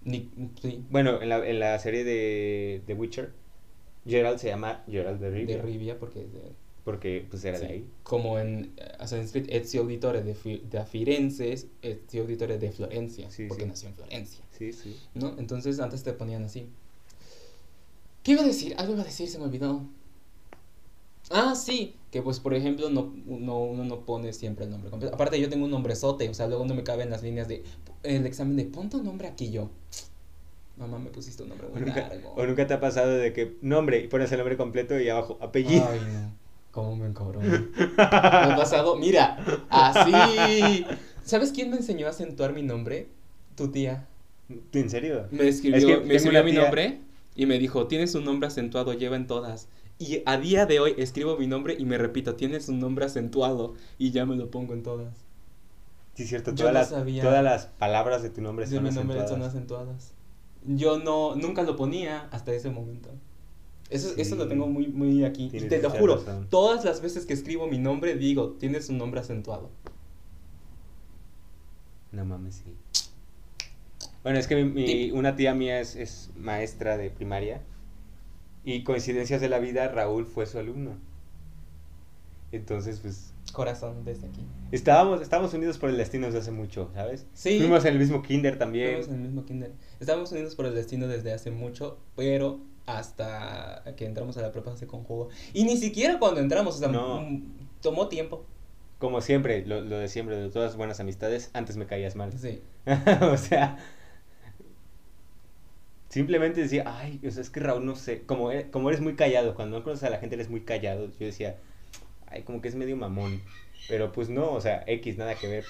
[0.04, 0.30] Ni,
[0.62, 3.32] sí, Bueno, en la, en la serie de The Witcher,
[4.08, 5.58] Gerald se llama Gerald de Rivia.
[5.58, 7.86] de Rivia, porque es de- Porque pues era de ahí.
[8.02, 13.30] como en eh, Assassin's Creed, Ezio Auditore de, Fi- de Firenze, Ezio Auditore de Florencia,
[13.30, 14.98] Sí, porque nació en Florencia, Sí, sí.
[15.14, 15.36] ¿no?
[15.38, 16.68] Entonces antes te ponían así.
[18.28, 18.76] ¿Qué iba a decir?
[18.78, 19.84] Algo iba a decir, se me olvidó.
[21.32, 25.16] Ah, sí, que pues por ejemplo no, no, uno no pone siempre el nombre completo.
[25.16, 27.63] Aparte yo tengo un nombrezote, o sea, luego no me caben las líneas de
[28.04, 29.70] el examen de pon tu nombre aquí yo.
[30.76, 32.34] Mamá, me pusiste un nombre O muy nunca, largo.
[32.36, 35.38] o nunca te ha pasado de que nombre y pones el nombre completo y abajo
[35.40, 35.88] apellido.
[35.90, 36.34] Ay, no.
[36.72, 37.48] ¿Cómo me encabrono?
[37.78, 39.38] Me ha pasado, mira,
[39.70, 40.86] así.
[41.24, 43.08] ¿Sabes quién me enseñó a acentuar mi nombre?
[43.56, 44.06] Tu tía.
[44.74, 45.28] ¿En serio?
[45.32, 47.07] Me escribió, Es que me escribió mi nombre
[47.38, 49.69] y me dijo, tienes un nombre acentuado, lleva en todas.
[50.00, 53.76] Y a día de hoy escribo mi nombre y me repito, tienes un nombre acentuado
[53.97, 55.15] y ya me lo pongo en todas.
[56.15, 56.54] Sí, es cierto.
[56.56, 57.21] Todas, no las, sabía.
[57.21, 59.30] todas las palabras de tu nombre De son mi nombre acentuadas.
[59.30, 60.13] son acentuadas.
[60.65, 63.10] Yo no, nunca lo ponía hasta ese momento.
[63.91, 65.50] Eso, eso lo tengo muy, muy aquí.
[65.54, 66.47] Y te lo juro, razón.
[66.50, 69.69] todas las veces que escribo mi nombre digo, tienes un nombre acentuado.
[72.12, 73.07] No mames, sí.
[74.28, 77.62] Bueno, es que mi, una tía mía es, es maestra de primaria
[78.66, 80.98] y coincidencias de la vida, Raúl fue su alumno.
[82.52, 84.42] Entonces, pues, Corazón desde aquí.
[84.74, 87.26] estábamos, estábamos unidos por el destino desde hace mucho, ¿sabes?
[87.34, 87.58] Sí.
[87.58, 88.96] Fuimos en el mismo kinder también.
[88.96, 89.72] Estamos en el mismo kinder.
[90.02, 94.76] Estamos unidos por el destino desde hace mucho, pero hasta que entramos a la prepa
[94.76, 95.30] se conjugó.
[95.54, 97.22] Y ni siquiera cuando entramos, o sea, No.
[97.22, 97.44] mm,
[97.82, 98.44] tomó tiempo.
[99.00, 102.34] Como siempre, lo, lo de siempre, de todas buenas amistades, antes me caías mal.
[102.38, 102.62] Sí.
[103.22, 103.78] o sea,
[106.10, 109.15] simplemente decía, ay, o sea, es que Raúl, no sé, como, e- como eres muy
[109.15, 111.58] callado, cuando no conoces a la gente eres muy callado, yo decía,
[112.28, 113.43] ay, como que es medio mamón.
[113.88, 115.70] Pero pues no, o sea, X, nada que ver.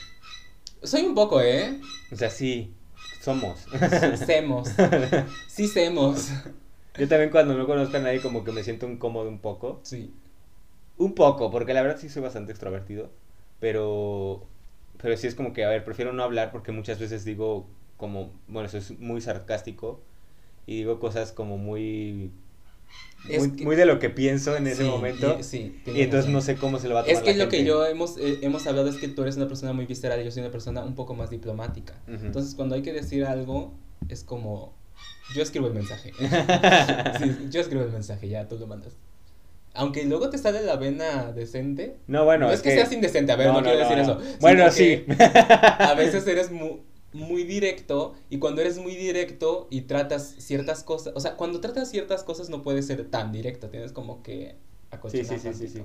[0.84, 1.80] Soy un poco, ¿eh?
[2.12, 2.73] O sea, sí,
[3.19, 3.67] somos.
[4.26, 4.69] Semos.
[5.47, 6.30] Sí, semos.
[6.97, 9.80] yo también cuando no conozco a nadie como que me siento incómodo un poco.
[9.84, 10.13] Sí.
[10.97, 13.12] Un poco, porque la verdad sí soy bastante extrovertido,
[13.60, 14.47] pero
[15.02, 18.34] pero sí es como que, a ver, prefiero no hablar porque muchas veces digo como,
[18.47, 20.02] bueno, soy muy sarcástico
[20.67, 22.30] y digo cosas como muy
[23.27, 26.01] Es muy, que- muy de lo que pienso en ese Sí, momento y- sí, y
[26.01, 27.69] entonces no sé cómo se lo va a tomar Es que la lo que gente.
[27.69, 30.32] yo hemos, eh, hemos hablado es que tú eres una persona muy visceral y yo
[30.32, 31.95] soy una persona un poco más diplomática.
[32.08, 32.27] Ujú.
[32.27, 33.73] Entonces, cuando hay que decir algo,
[34.10, 34.73] es como.
[35.36, 36.12] Yo escribo el mensaje.
[37.19, 38.93] Sí, yo escribo el mensaje, ya tú lo mandas.
[39.73, 41.97] Aunque luego te sale la vena decente.
[42.08, 44.03] No, bueno, no es que, seas indecente, a ver, no, quiero decir no.
[44.03, 44.21] eso.
[44.39, 45.03] Bueno, sí.
[45.06, 45.15] que
[45.80, 46.80] A veces eres mu-
[47.13, 51.89] muy directo y cuando eres muy directo y tratas ciertas cosas, o sea, cuando tratas
[51.89, 54.56] ciertas cosas no puedes ser tan directo, tienes como que
[55.08, 55.84] Sí, sí, sí, sí, sí.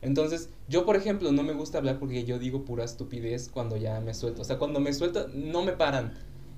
[0.00, 4.00] Entonces, yo por ejemplo no me gusta hablar porque yo digo pura estupidez cuando ya
[4.00, 4.42] me suelto.
[4.42, 6.12] O sea, cuando me suelto no me paran.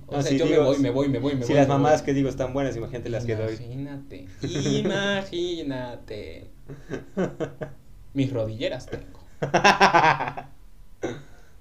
[0.07, 1.53] O No, sea, yo digo, me voy, me voy, me voy, me Si voy.
[1.53, 3.53] las me mamadas que digo están buenas, imagínate las que doy.
[3.55, 6.49] Imagínate, imagínate.
[8.13, 9.19] Mis rodilleras tengo.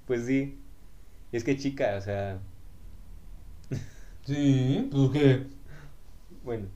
[0.07, 0.59] pues sí.
[1.35, 2.39] Y es que chica, o sea,
[4.25, 5.47] Sí, pues qué.
[6.45, 6.69] bueno.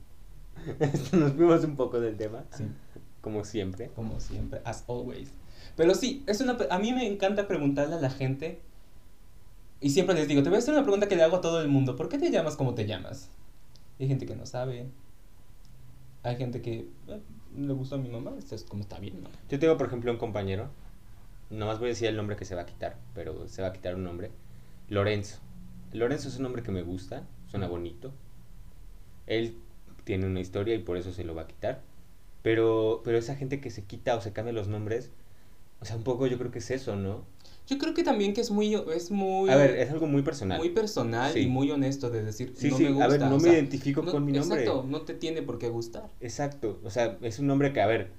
[1.13, 2.65] Nos fuimos un poco del tema, Sí,
[3.21, 3.87] como siempre.
[3.95, 5.31] como siempre, as always.
[5.77, 8.59] Pero sí, es una, a mí me encanta preguntarle a la gente.
[9.79, 11.61] Y siempre les digo, te voy a hacer una pregunta que le hago a todo
[11.61, 11.95] el mundo.
[11.95, 13.29] ¿Por qué te llamas como te llamas?
[13.97, 14.87] Hay gente que no sabe.
[16.23, 17.21] Hay gente que eh,
[17.57, 18.33] le gusta a mi mamá.
[18.37, 19.29] Esto es como está bien, ¿no?
[19.49, 20.67] Yo tengo, por ejemplo, un compañero.
[21.49, 23.73] Nomás voy a decir el nombre que se va a quitar, pero se va a
[23.73, 24.31] quitar un nombre.
[24.89, 25.39] Lorenzo.
[25.93, 28.13] Lorenzo es un nombre que me gusta, suena bonito.
[29.27, 29.55] Él
[30.03, 31.81] tiene una historia y por eso se lo va a quitar.
[32.41, 35.11] Pero, pero esa gente que se quita o se cambia los nombres,
[35.81, 37.25] o sea, un poco yo creo que es eso, ¿no?
[37.67, 40.57] Yo creo que también que es muy, es muy, A ver, es algo muy personal.
[40.57, 41.41] muy personal Sí.
[41.41, 43.05] y muy honesto de decir, Sí, no sí, me gusta.
[43.05, 44.61] a ver, no me sea, identifico no- con mi nombre.
[44.61, 46.09] Exacto, no te tiene por qué gustar.
[46.21, 48.11] Exacto, o sea, es un nombre que, a ver,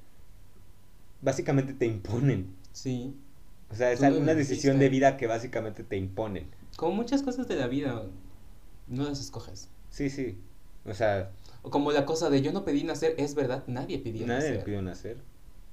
[1.23, 2.55] básicamente te imponen.
[2.73, 3.15] Sí.
[3.71, 6.47] O sea, es una decisión de vida que básicamente te imponen.
[6.81, 8.07] Como muchas cosas de la vida,
[8.89, 9.69] no las escoges.
[9.91, 10.39] Sí, sí.
[10.87, 11.31] O sea,
[11.63, 14.49] O como la cosa de yo no pedí nacer, es verdad, nadie pidió nadie le
[14.51, 14.65] nacer.
[14.65, 15.17] pidió nacer.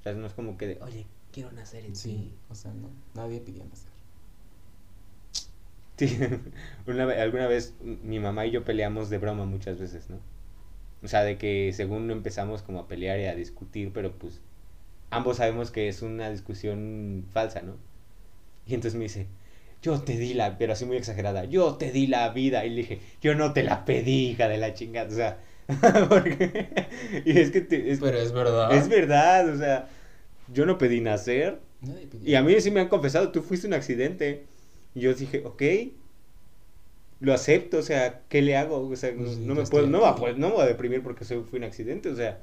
[0.01, 2.33] O sea, no es como que de, oye, quiero nacer en Sí, ti.
[2.49, 3.91] o sea, no, nadie pidió nacer.
[5.95, 6.19] Sí,
[6.87, 10.17] una alguna vez mi mamá y yo peleamos de broma muchas veces, ¿no?
[11.03, 14.41] O sea, de que según empezamos como a pelear y a discutir, pero pues
[15.11, 17.75] ambos sabemos que es una discusión falsa, ¿no?
[18.67, 19.27] Y entonces me dice,
[19.81, 22.65] yo te di la, pero así muy exagerada, yo te di la vida.
[22.65, 25.07] Y le dije, yo no te la pedí, hija de la chingada.
[25.09, 25.39] O sea,
[26.09, 26.69] porque,
[27.25, 28.73] y es que te, es, Pero es verdad.
[28.75, 29.87] es verdad, o sea,
[30.53, 31.59] yo no pedí nacer.
[31.81, 32.27] Nadie pidió.
[32.29, 34.45] Y a mí sí me han confesado, tú fuiste un accidente.
[34.95, 35.61] Y yo dije, ok,
[37.19, 38.87] lo acepto, o sea, ¿qué le hago?
[38.87, 41.01] O sea, no, Pues, no me puedo, no, va poder- no me voy a deprimir
[41.01, 42.39] porque soy, fui un accidente, o sea,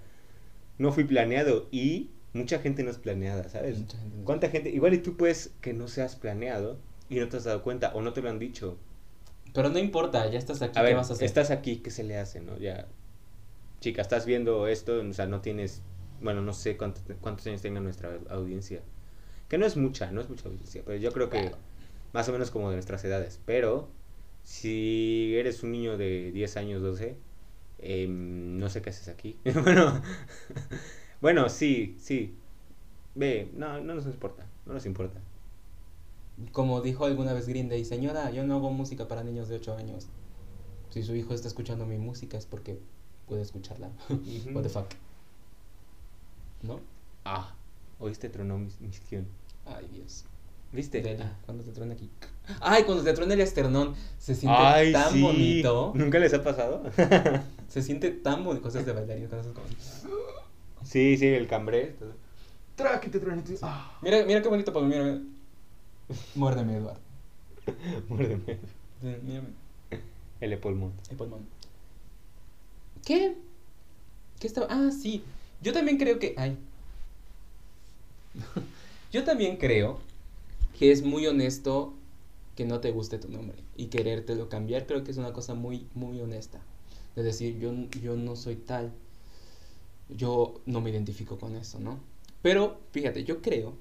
[0.79, 1.69] no fui planeado.
[1.71, 3.79] Y mucha gente no es planeada, ¿sabes?
[3.79, 4.71] Mucha gente no- ¿Cuánta gente?
[4.71, 8.03] Igual y tú puedes que no seas planeado y no te has dado cuenta o
[8.03, 8.79] no te lo han dicho.
[9.55, 11.29] Pero no importa, ya estás aquí, A ¿qué ver, vas a hacer?
[11.29, 12.59] estás aquí, ¿qué se le hace, no?
[12.59, 12.87] Ya,
[13.81, 15.83] chica, estás viendo esto, o sea, no tienes,
[16.21, 18.83] bueno, no sé cuánto- cuántos años tenga nuestra audiencia.
[19.49, 21.59] Que no es mucha, no es mucha audiencia, pero yo creo que Claro.
[22.13, 23.41] más o menos como de nuestras edades.
[23.47, 23.91] Pero
[24.45, 27.17] si eres un niño de 10 años, 12,
[27.79, 29.39] em, no sé qué haces aquí.
[29.65, 30.03] bueno,
[31.21, 32.35] bueno, sí, sí.
[33.15, 35.21] Ve, no, no nos importa, no nos importa.
[36.53, 39.77] Como dijo alguna vez Green Day, señora, yo no hago música para niños de 8
[39.77, 40.07] años.
[40.91, 42.79] Si su hijo está escuchando mi música es porque
[43.29, 43.91] puede escucharla.
[44.53, 44.87] What the fuck.
[46.63, 46.81] ¿No?
[47.25, 47.55] Ah,
[47.99, 49.27] oíste tronó mi misión.
[49.67, 50.25] Ay, Dios.
[50.73, 51.01] ¿Viste?
[51.03, 51.37] Deli, Ah.
[51.47, 52.11] cuando te truena aquí.
[52.61, 55.23] Ay, cuando te truena el esternón, se siente Ay, tan sí.
[55.23, 55.93] bonito.
[55.95, 56.83] ¿Nunca les ha pasado?
[57.69, 58.63] Se siente tan bonito.
[58.63, 59.67] Cosas de bailarín, cosas como.
[60.85, 61.97] sí, sí, el cambré.
[62.77, 63.57] Tráquete, tronete.
[63.63, 65.21] Ah, Mira, mira qué bonito, porque mira, mira.
[66.35, 67.01] Muérdeme, Eduardo.
[68.09, 68.59] muérdeme.
[69.03, 69.49] Mírame.
[70.41, 70.93] El pulmón.
[71.11, 71.47] El pulmón.
[73.05, 73.37] ¿Qué?
[74.41, 74.67] ¿Qué estaba?
[74.71, 75.23] Ah, sí.
[75.63, 76.35] Yo también creo que.
[76.37, 76.59] Ay.
[79.13, 80.01] Yo también creo
[80.79, 81.95] que es muy honesto
[82.57, 84.87] que no te guste tu nombre y querértelo cambiar.
[84.87, 86.61] Creo que es una cosa muy, muy honesta.
[87.15, 88.93] De decir, yo, yo no soy tal.
[90.09, 91.99] Yo no me identifico con eso, ¿no?
[92.43, 93.75] Pero, fíjate, yo creo.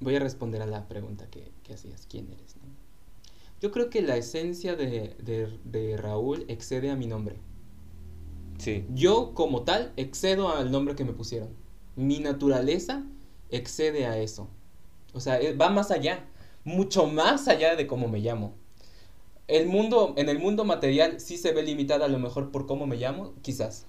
[0.00, 2.06] Voy a responder a la pregunta que, que hacías.
[2.08, 2.56] ¿Quién eres?
[2.56, 2.62] no?
[3.60, 7.36] Yo creo que la esencia de, de, de Raúl excede a mi nombre.
[8.58, 8.86] Sí.
[8.94, 11.50] Yo como tal excedo al nombre que me pusieron.
[11.96, 13.04] Mi naturaleza
[13.50, 14.48] excede a eso.
[15.12, 16.24] O sea, eh, va más allá,
[16.64, 18.54] mucho más allá de cómo me llamo.
[19.48, 22.86] El mundo, en el mundo material sí se ve limitada a lo mejor por cómo
[22.86, 23.86] me llamo, quizás.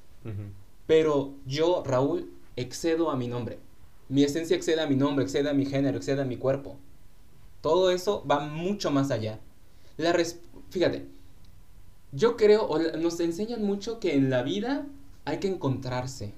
[0.87, 3.59] Pero yo, Raúl, excedo a mi nombre.
[4.11, 6.75] Mi esencia excede a mi nombre, excede a mi género, excede a mi cuerpo.
[7.61, 9.39] Todo eso va mucho más allá.
[9.95, 10.13] La
[10.69, 11.07] Fíjate,
[12.11, 14.85] yo creo, o nos enseñan mucho que en la vida
[15.23, 16.33] hay que encontrarse.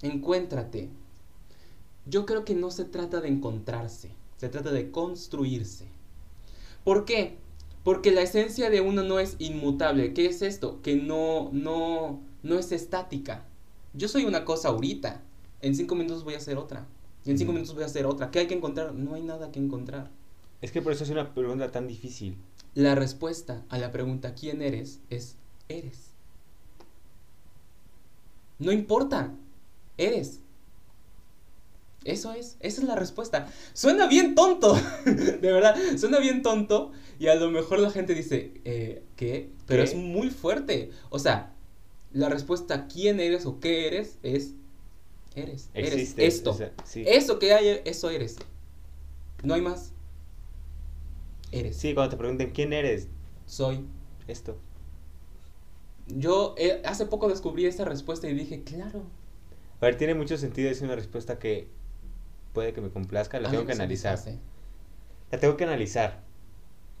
[0.00, 0.88] Encuéntrate.
[2.06, 5.86] Yo creo que no se trata de encontrarse, se trata de construirse.
[6.82, 7.36] ¿Por qué?
[7.84, 10.14] Porque la esencia de uno no es inmutable.
[10.14, 10.80] ¿Qué es esto?
[10.80, 13.44] Que no, no, no es estática.
[13.92, 15.24] Yo soy una cosa ahorita.
[15.62, 16.86] En cinco minutos voy a hacer otra.
[17.24, 18.30] Y en cinco minutos voy a hacer otra.
[18.30, 18.94] ¿Qué hay que encontrar?
[18.94, 20.10] No hay nada que encontrar.
[20.62, 22.36] Es que por eso es una pregunta tan difícil.
[22.74, 25.00] La respuesta a la pregunta ¿quién eres?
[25.10, 25.36] es
[25.68, 26.10] eres.
[28.58, 29.32] No importa,
[29.96, 30.40] eres.
[32.04, 33.48] Eso es, esa es la respuesta.
[33.74, 38.54] Suena bien tonto, de verdad, suena bien tonto y a lo mejor la gente dice,
[38.64, 39.50] eh, ¿qué?
[39.66, 39.90] Pero ¿Qué?
[39.90, 40.90] es muy fuerte.
[41.10, 41.52] O sea,
[42.12, 44.18] la respuesta ¿quién eres o qué eres?
[44.22, 44.54] es
[45.34, 46.22] eres, Existe.
[46.22, 46.50] eres esto.
[46.50, 47.04] o sea, sí.
[47.06, 48.36] Eso que hay, eso eres.
[49.42, 49.92] No hay más.
[51.52, 51.76] Eres.
[51.76, 53.08] Sí, cuando te pregunten quién eres,
[53.46, 53.84] Soy.
[54.28, 54.58] esto.
[56.06, 59.02] Yo eh, hace poco descubrí esa respuesta y dije, claro.
[59.80, 61.68] A ver, tiene mucho sentido, es una respuesta que
[62.52, 64.18] puede que me complazca, la a tengo que analizar.
[65.30, 66.22] La tengo que analizar.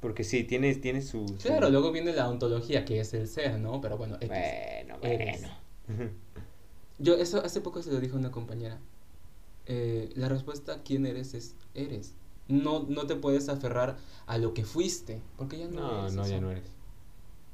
[0.00, 3.58] Porque sí, tiene, tiene su, su- Claro, luego viene la ontología, que es el ser,
[3.58, 3.80] ¿no?
[3.82, 4.28] Pero bueno, X.
[4.28, 5.42] Bueno, Eres.
[7.00, 8.78] Yo eso hace poco se lo dijo a una compañera.
[9.66, 11.34] Eh, la respuesta ¿quién eres?
[11.34, 12.12] es eres.
[12.48, 16.26] No, no te puedes aferrar a lo que fuiste, porque ya no No, eres no,
[16.26, 16.40] ya eso.
[16.44, 16.64] no eres.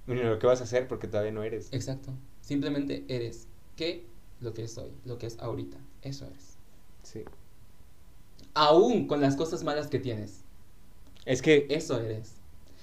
[0.06, 1.68] Bueno, lo que vas a hacer porque todavía no eres.
[1.72, 2.12] Exacto.
[2.40, 3.46] Simplemente eres.
[3.76, 4.04] ¿Qué?
[4.40, 5.76] Lo que soy, lo que es ahorita.
[6.02, 6.56] Eso eres.
[7.02, 7.24] Sí.
[8.54, 10.40] Aún con las cosas malas que tienes.
[11.24, 12.32] Es que Eso eres.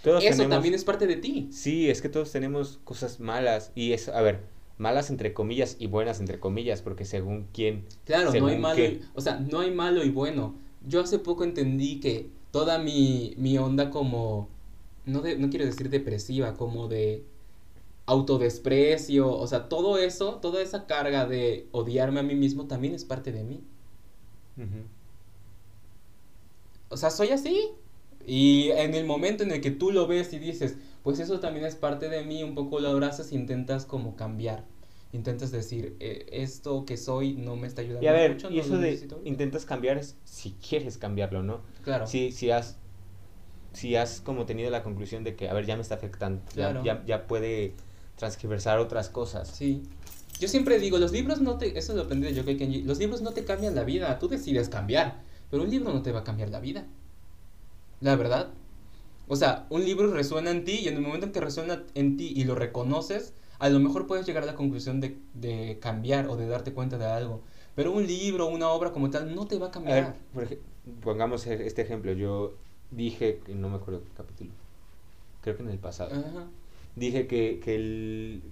[0.03, 1.49] todos Eso tenemos- también es parte de ti.
[1.51, 3.71] Sí, es que todos tenemos cosas malas.
[3.73, 4.41] Y es, a ver,
[4.83, 7.85] malas entre comillas y buenas entre comillas, porque según quién.
[8.05, 10.55] Claro, no hay según malo, y- o sea, no hay malo y bueno.
[10.87, 14.49] Yo hace poco entendí que toda mi, mi onda como,
[15.05, 17.23] no, de, no quiero decir depresiva, como de
[18.05, 23.05] autodesprecio, o sea, todo eso, toda esa carga de odiarme a mí mismo también es
[23.05, 23.61] parte de mí.
[26.89, 27.71] O sea, soy así.
[28.25, 31.65] Y en el momento en el que tú lo ves y dices, pues eso también
[31.65, 34.65] es parte de mí, un poco lo abrazas e intentas como cambiar.
[35.13, 38.49] Intentas decir, "Eh, esto que soy no me está ayudando Y a ver, mucho.
[38.49, 39.29] y no eso de necesito ahorita".
[39.29, 41.61] intentas cambiar es si quieres cambiarlo, ¿no?
[41.83, 42.05] Claro.
[42.07, 42.77] Si, si has
[43.73, 46.79] si has como tenido la conclusión de que, a ver, ya me está afectando, ya-
[46.83, 47.73] ya, ya puede
[48.17, 49.47] transgiversar otras cosas.
[49.49, 49.81] Sí.
[50.39, 53.21] Yo siempre digo, los libros no te, eso lo aprendí de Yokai Kenji, los libros
[53.21, 56.23] no te cambian la vida, tú decides cambiar, pero un libro no te va a
[56.23, 56.85] cambiar la vida.
[58.01, 58.49] La verdad.
[59.27, 62.17] O sea, un libro resuena en ti y en el momento en que resuena en
[62.17, 66.27] ti y lo reconoces, a lo mejor puedes llegar a la conclusión de, de cambiar
[66.27, 67.41] o de darte cuenta de algo.
[67.75, 70.15] Pero un libro, una obra como tal, no te va a A ver, cambiar.
[70.33, 70.59] por ej-
[71.03, 72.11] pongamos e- este ejemplo.
[72.13, 72.53] Yo
[72.91, 74.51] dije, no me acuerdo qué capítulo,
[75.41, 76.45] creo que en el pasado, Ajá.
[76.95, 78.43] dije que, que el,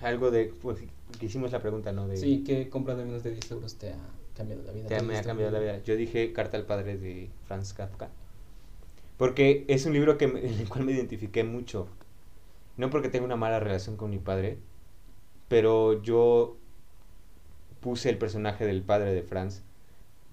[0.00, 0.78] algo de, pues,
[1.18, 2.08] que hicimos la pregunta, ¿no?
[2.08, 3.96] De, Sí, que compra de menos de 10 euros te ha
[4.36, 4.88] cambiado la vida.
[4.88, 5.82] te- ¿Te me ha cambiado la vida.
[5.84, 8.08] Yo dije Carta al Padre de Franz Kafka.
[9.16, 11.88] Porque es un libro que, me- en el cual me identifiqué mucho.
[12.76, 14.58] No porque tenga una mala relación con mi padre,
[15.48, 16.56] pero yo
[17.80, 19.62] puse el personaje del padre de Franz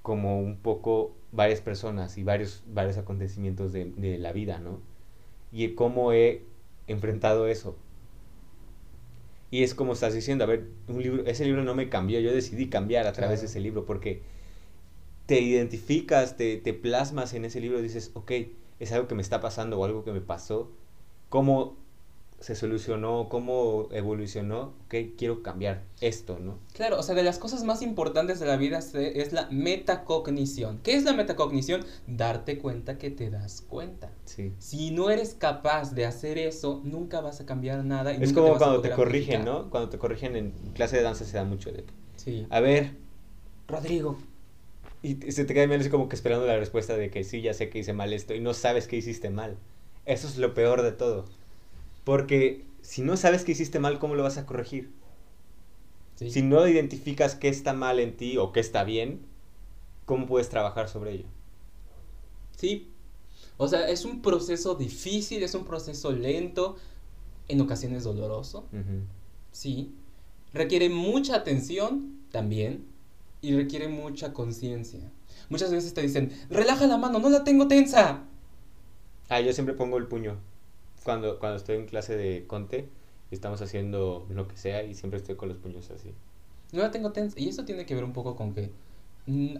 [0.02, 4.82] como un poco varias personas y varios, varios acontecimientos de, de la vida, ¿no?
[5.52, 6.44] Y cómo he
[6.88, 7.78] enfrentado eso.
[9.52, 12.34] Y es como estás diciendo, a ver, un libro, ese libro no me cambió, yo
[12.34, 14.22] decidí cambiar a través de ese libro porque
[15.26, 18.32] te identificas, te, te plasmas en ese libro y dices, ok,
[18.80, 20.72] es algo que me está pasando o algo que me pasó,
[21.30, 21.78] cómo
[22.44, 26.58] se solucionó, cómo evolucionó, ok, quiero cambiar esto, ¿no?
[26.74, 30.80] Claro, o sea, de las cosas más importantes de la vida se- es la metacognición.
[30.84, 31.86] ¿Qué es la metacognición?
[32.06, 34.12] Darte cuenta que te das cuenta.
[34.26, 34.52] Sí.
[34.60, 38.12] Si no eres capaz de hacer eso, nunca vas a cambiar nada.
[38.12, 39.46] Y Es nunca como cuando te corrigen.
[39.46, 39.70] ¿no?
[39.70, 41.86] Cuando te corrigen en clase de danza se da mucho de,
[42.18, 42.46] Sí.
[42.50, 42.92] a ver,
[43.70, 44.18] Rodrigo.
[45.02, 47.54] Y se te queda viendo así como que esperando la respuesta de que sí, ya
[47.54, 49.56] sé que hice mal esto y no sabes que hiciste mal.
[50.06, 51.24] Eso es lo peor de todo.
[52.04, 54.92] Porque si no sabes que hiciste mal, ¿cómo lo vas a corregir?
[56.16, 56.30] sí.
[56.30, 59.22] Si no identificas qué está mal en ti o qué está bien,
[60.06, 61.26] ¿cómo puedes trabajar sobre ello?
[62.58, 62.90] Sí.
[63.58, 66.78] O sea, es un proceso difícil, es un proceso lento,
[67.48, 68.66] en ocasiones doloroso,
[69.52, 69.94] sí.
[70.54, 72.86] Requiere mucha atención también
[73.42, 75.12] y requiere mucha conciencia.
[75.50, 78.24] Muchas veces te dicen, relaja la mano, no la tengo tensa.
[79.30, 80.38] Ah, yo siempre pongo el puño.
[81.04, 82.88] Cuando, cuando estoy en clase de conte
[83.32, 86.14] estamos haciendo lo que sea y siempre estoy con los puños así.
[86.72, 87.40] No la tengo tensa.
[87.40, 88.72] Y eso tiene que ver un poco con que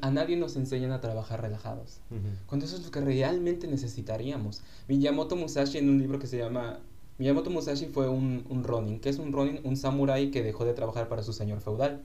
[0.02, 2.00] a nadie nos enseñan a trabajar relajados.
[2.48, 4.62] Cuando eso es lo que realmente necesitaríamos.
[4.88, 6.80] Miyamoto Musashi en un libro que se llama...
[7.18, 9.00] Miyamoto Musashi fue un, un ronin.
[9.00, 9.62] ¿Qué es un ronin?
[9.64, 12.02] Un samurái que dejó de trabajar para su señor feudal.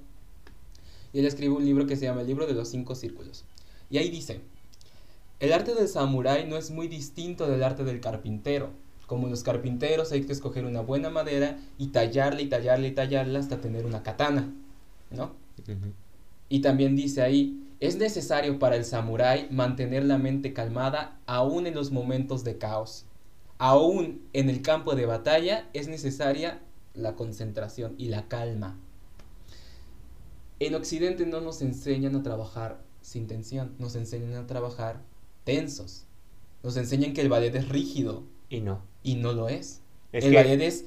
[1.12, 3.44] Y él escribe un libro que se llama El libro de los cinco círculos.
[3.90, 4.40] Y ahí dice,
[5.40, 8.70] el arte del samurái no es muy distinto del arte del carpintero.
[9.08, 13.40] Como los carpinteros hay que escoger una buena madera y tallarla y tallarla y tallarla
[13.40, 14.52] hasta tener una katana,
[15.10, 15.32] ¿no?
[16.48, 21.74] Y también dice ahí, es necesario para el samurái mantener la mente calmada aún en
[21.74, 23.06] los momentos de caos.
[23.56, 26.60] Aún en el campo de batalla es necesaria
[26.94, 28.76] la concentración y la calma.
[30.60, 35.00] En Occidente no nos enseñan a trabajar sin tensión, nos enseñan a trabajar
[35.44, 36.04] tensos.
[36.62, 38.82] Nos enseñan que el ballet es rígido Y no.
[39.02, 39.80] Y no lo es.
[40.12, 40.84] Es el que- ballet es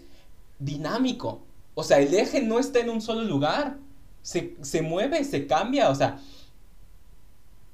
[0.60, 1.42] dinámico.
[1.76, 3.78] O sea, el eje no está en un solo lugar.
[4.22, 5.90] Se, se mueve, se cambia.
[5.90, 6.20] O sea,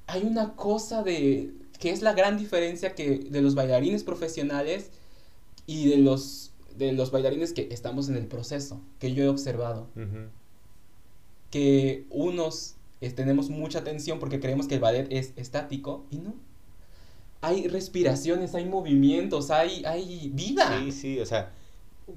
[0.08, 1.52] hay una cosa de.
[1.80, 4.89] que es la gran diferencia que de los bailarines profesionales
[5.65, 9.88] y de los, de los bailarines que estamos en el proceso, que yo he observado.
[11.52, 16.34] Que unos eh, tenemos mucha tensión porque creemos que el ballet es estático y no.
[17.41, 20.80] Hay respiraciones, hay movimientos, hay, hay vida.
[20.80, 21.52] Sí, sí, o sea,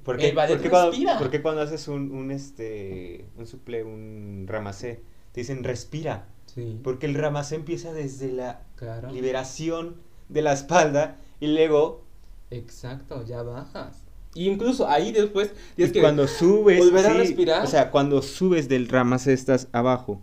[0.03, 1.17] ¿por qué, El ballet por qué cuando, respira.
[1.19, 6.27] por qué cuando haces un, un, este, un suple, un ramacé, te dicen respira?
[6.47, 9.09] Sí, Porque el ramacé empieza desde la claro.
[9.11, 9.95] liberación
[10.27, 12.03] de la espalda y luego
[12.49, 14.03] Exacto, ya bajas.
[14.33, 17.63] Y incluso ahí después y tienes que cuando subes, volver a sí, respirar.
[17.63, 20.21] o sea, cuando subes del ramacé estás abajo,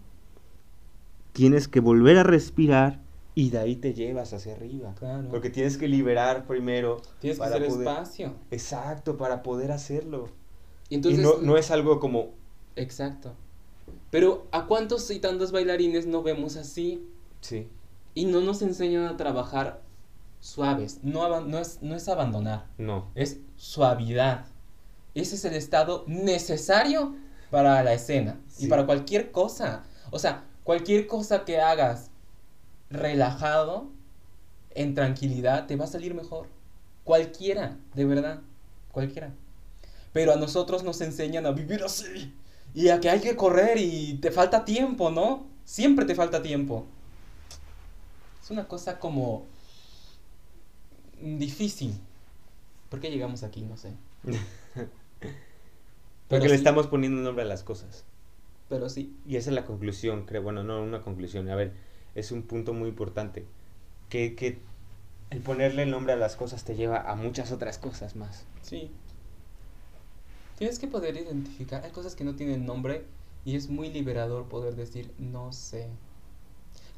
[1.33, 3.01] tienes que volver a respirar
[3.41, 4.95] y de ahí te llevas hacia arriba.
[4.99, 5.29] Claro.
[5.31, 7.01] Porque tienes que liberar primero.
[7.21, 8.35] tienes que hacer poder- espacio.
[8.51, 10.29] Exacto, para poder hacerlo.
[10.89, 12.31] Y entonces y no, no es algo como
[12.75, 13.35] exacto.
[14.11, 17.07] Pero ¿a cuántos y tantos bailarines no vemos así
[17.41, 17.69] Sí.
[18.15, 19.83] y no nos enseñan a trabajar
[20.41, 20.99] suaves?
[21.05, 23.07] No, no es no es abandonar, No.
[23.15, 24.47] es suavidad.
[25.15, 27.15] Ese es el estado necesario
[27.53, 28.67] para la escena y Sí.
[28.67, 29.85] para cualquier cosa.
[30.11, 32.11] O sea, cualquier cosa que hagas
[32.91, 33.89] relajado,
[34.75, 36.47] en tranquilidad, te va a salir mejor.
[37.05, 38.41] Cualquiera, de verdad,
[38.93, 39.33] cualquiera.
[40.13, 42.33] Pero a nosotros nos enseñan a vivir así
[42.75, 45.47] y a que hay que correr y te falta tiempo, ¿no?
[45.65, 46.87] Siempre te falta tiempo.
[48.43, 49.47] Es una cosa como
[51.21, 51.95] difícil.
[52.89, 53.63] ¿Por qué llegamos aquí?
[53.63, 53.93] No sé.
[56.29, 58.05] Porque le estamos poniendo nombre a las cosas.
[58.69, 59.15] Pero sí.
[59.27, 60.43] Y esa es la conclusión, creo.
[60.43, 61.49] Bueno, no una conclusión.
[61.51, 61.73] A ver,
[62.19, 63.47] es un punto muy importante.
[64.09, 64.59] Que,
[65.31, 68.45] el ponerle el nombre a las cosas te lleva a muchas otras cosas más.
[68.63, 68.91] Sí.
[70.57, 71.85] Tienes que poder identificar.
[71.85, 73.05] Hay cosas que no tienen nombre
[73.45, 75.89] y es muy liberador poder decir no sé.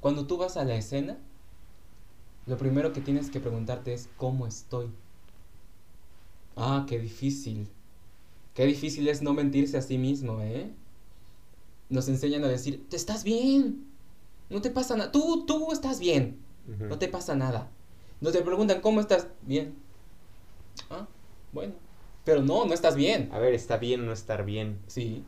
[0.00, 1.18] Cuando tú vas a la escena,
[2.46, 4.90] lo primero que tienes que preguntarte es ¿cómo estoy?
[6.56, 7.68] Ah, qué difícil.
[8.54, 10.70] Qué difícil es no mentirse a sí mismo, ¿eh?
[11.88, 13.89] Nos enseñan a decir, "Te estás bien.
[14.50, 15.12] No te pasa nada.
[15.12, 16.38] Tú, tú estás bien.
[16.66, 17.70] No te pasa nada.
[18.20, 19.26] No te preguntan cómo estás.
[19.42, 19.74] Bien.
[20.90, 21.08] Ah,
[21.52, 21.74] bueno.
[22.24, 23.30] Pero no, no estás bien.
[23.32, 24.78] A ver, está bien no estar bien.
[24.86, 25.24] Sí.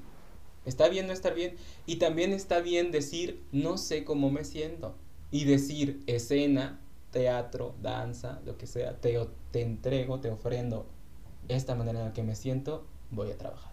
[0.65, 1.57] Está bien no estar bien.
[1.87, 4.95] Y también está bien decir, no sé cómo me siento.
[5.31, 9.19] Y decir, escena, teatro, danza, lo que sea, te,
[9.51, 10.87] te entrego, te ofrendo
[11.49, 13.73] esta manera en la que me siento, voy a trabajar.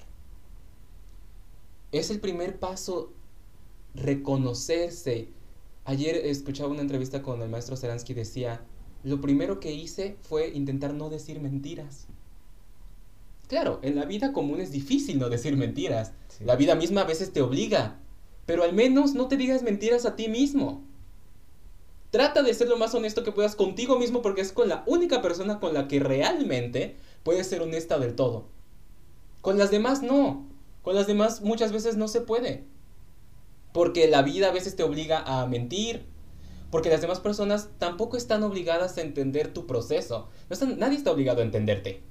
[1.92, 3.12] Es el primer paso
[3.96, 5.30] reconocerse.
[5.90, 8.62] Ayer escuchaba una entrevista con el maestro Seransky decía,
[9.04, 12.06] lo primero que hice fue intentar no decir mentiras.
[13.48, 16.12] Claro, en la vida común es difícil no decir mentiras.
[16.28, 16.44] Sí.
[16.46, 17.98] La vida misma a veces te obliga.
[18.46, 20.84] Pero al menos no te digas mentiras a ti mismo.
[22.12, 25.24] Trata de ser lo más honesto que puedas contigo mismo porque es con la única
[25.24, 28.46] persona con la que realmente puedes ser honesta del todo.
[29.42, 30.46] Con las demás no.
[30.84, 32.69] Con las demás muchas veces no se puede.
[33.74, 36.06] Porque la vida a veces te obliga a mentir.
[36.72, 40.30] Porque las demás personas tampoco están obligadas a entender tu proceso.
[40.50, 42.02] No están- nadie está obligado a entenderte.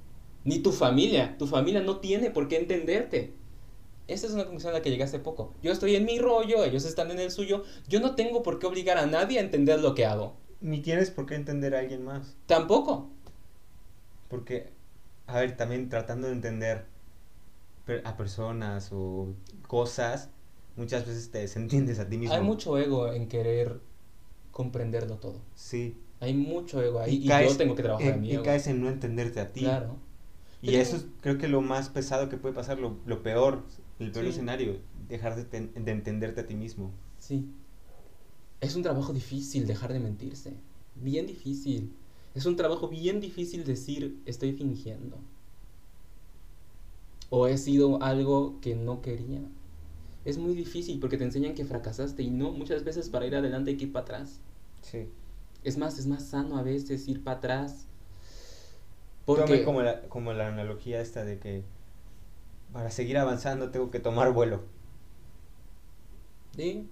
[0.43, 1.37] Ni tu familia.
[1.37, 3.33] Tu familia no tiene por qué entenderte.
[4.07, 5.53] Esa es una conclusión a la que llegué hace poco.
[5.61, 7.63] Yo estoy en mi rollo, ellos están en el suyo.
[7.87, 10.35] Yo no tengo por qué obligar a nadie a entender lo que hago.
[10.61, 12.35] Ni tienes por qué entender a alguien más.
[12.47, 13.11] Tampoco.
[14.27, 14.71] Porque,
[15.27, 16.85] a ver, también tratando de entender
[18.03, 19.33] a personas o
[19.67, 20.29] cosas,
[20.79, 22.33] muchas veces te desentiendes a ti mismo.
[22.33, 23.79] Hay mucho ego en querer
[24.51, 25.39] comprenderlo todo.
[25.55, 25.95] Sí.
[26.21, 28.43] Hay mucho ego ahí y, caes yo tengo que trabajar en, en mi y ego.
[28.43, 29.61] caes en no entenderte a ti.
[29.61, 29.95] Claro.
[30.61, 33.63] Y Pero- eso es creo que lo más pesado que puede pasar, lo, lo peor,
[33.99, 34.31] el peor Sí.
[34.31, 34.77] escenario,
[35.07, 36.91] dejar de, ten- de entenderte a ti mismo.
[37.19, 37.45] Sí.
[38.61, 40.53] Es un trabajo difícil dejar de mentirse.
[40.95, 41.93] Bien difícil.
[42.35, 45.17] Es un trabajo bien difícil decir estoy fingiendo.
[47.29, 49.39] O he sido algo que no quería.
[50.25, 53.71] Es muy difícil porque te enseñan que fracasaste y no, muchas veces para ir adelante
[53.71, 54.39] hay que ir para atrás.
[54.81, 55.07] Sí.
[55.63, 57.85] Es más, es más sano a veces ir para atrás.
[59.25, 61.63] Porque como la, como la analogía esta de que
[62.73, 64.61] para seguir avanzando tengo que tomar vuelo.
[66.55, 66.87] ¿Sí?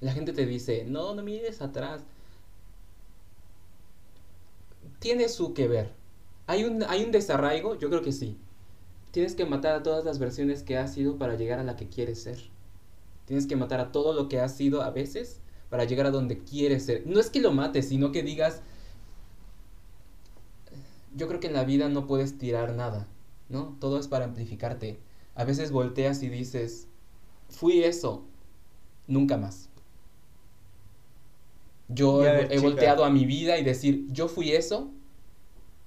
[0.00, 2.02] La gente te dice, no, no mires atrás.
[4.98, 5.92] Tiene su que ver.
[6.46, 7.78] ¿Hay un, ¿Hay un desarraigo?
[7.78, 8.38] Yo creo que sí.
[9.10, 11.88] Tienes que matar a todas las versiones que has sido para llegar a la que
[11.88, 12.38] quieres ser.
[13.24, 16.38] Tienes que matar a todo lo que has sido a veces para llegar a donde
[16.38, 17.06] quieres ser.
[17.06, 18.62] No es que lo mates, sino que digas,
[21.16, 23.06] yo creo que en la vida no puedes tirar nada,
[23.48, 23.76] ¿no?
[23.80, 24.98] Todo es para amplificarte.
[25.34, 26.86] A veces volteas y dices,
[27.48, 28.24] fui eso,
[29.06, 29.68] nunca más.
[31.88, 34.90] Yo he, he volteado a mi vida y decir, yo fui eso,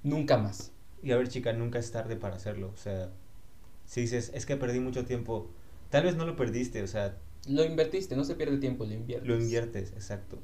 [0.02, 0.73] nunca más.
[1.04, 2.70] Y a ver, chica, nunca es tarde para hacerlo.
[2.74, 3.12] O sea,
[3.86, 5.50] si dices, es que perdí mucho tiempo,
[5.90, 9.28] tal vez no lo perdiste, o sea, Lo invertiste, no se pierde tiempo, lo inviertes.
[9.28, 10.38] lo inviertes, exacto.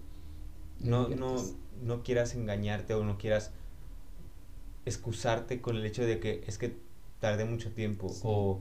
[0.81, 1.37] Lo No, no,
[1.83, 3.53] no quieras engañarte o no quieras
[4.85, 6.77] excusarte con el hecho de que es que
[7.21, 8.21] tardé mucho tiempo Sí.
[8.25, 8.61] o,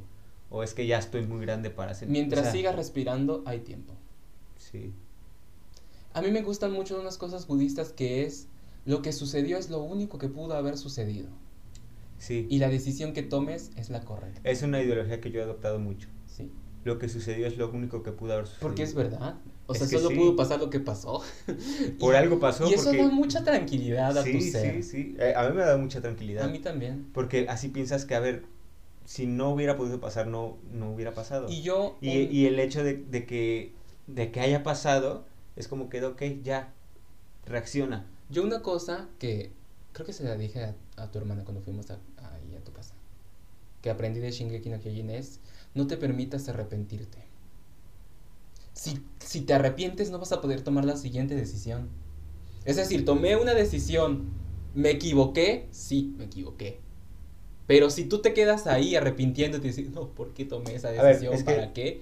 [0.50, 2.08] o es que ya estoy muy grande para hacer.
[2.10, 3.94] Mientras o sea, sigas respirando, hay tiempo.
[4.58, 4.94] Sí.
[6.14, 8.48] A mí me gustan mucho unas cosas budistas que es,
[8.86, 11.30] lo que sucedió es lo único que pudo haber sucedido.
[12.20, 12.46] Sí.
[12.50, 14.40] Y la decisión que tomes es la correcta.
[14.44, 16.08] Es una ideología que yo he adoptado mucho.
[16.28, 16.52] Sí.
[16.84, 18.68] Lo que sucedió es lo único que pudo haber sucedido.
[18.68, 19.36] Porque es verdad.
[19.68, 20.16] O Es sea, solo sí.
[20.16, 21.22] pudo pasar lo que pasó.
[22.00, 22.70] Por Y- algo pasó.
[22.70, 22.98] Y eso porque...
[23.00, 24.84] da mucha tranquilidad a sí, tu ser.
[24.84, 26.46] Sí, sí, Eh, A mí me da mucha tranquilidad.
[26.46, 27.08] A mí también.
[27.14, 28.44] Porque así piensas que, a ver,
[29.06, 31.48] si no hubiera podido pasar, no, no hubiera pasado.
[31.50, 31.98] Y yo...
[32.02, 33.74] Y, un- y el hecho de, de que,
[34.08, 36.74] de que haya pasado es como que, ok, ya,
[37.46, 38.06] reacciona.
[38.30, 39.52] Yo una cosa que
[39.94, 42.00] creo que se la dije a, a tu hermana cuando fuimos a,
[42.64, 42.96] tu casa,
[43.82, 45.40] que aprendí de Shingeki no Kyojin es,
[45.76, 47.20] no te permitas arrepentirte.
[48.74, 51.90] Si, si te arrepientes no vas a poder tomar la siguiente decisión.
[52.66, 54.30] Es decir, tomé una decisión,
[54.76, 56.80] me equivoqué, sí, me equivoqué.
[57.68, 61.16] Pero si tú te quedas ahí arrepintiéndote y dices, no, ¿por qué tomé esa ver,
[61.16, 61.34] decisión?
[61.34, 62.02] es que- ¿Para qué?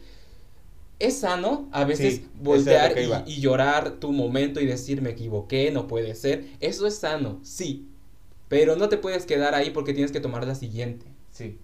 [1.00, 5.72] es sano a veces Sí, voltear y, y llorar tu momento y decir me equivoqué,
[5.72, 6.46] no puede ser.
[6.60, 7.88] Eso es sano, sí.
[8.50, 11.06] Pero no te puedes quedar ahí porque tienes que tomar la siguiente.
[11.32, 11.58] Sí.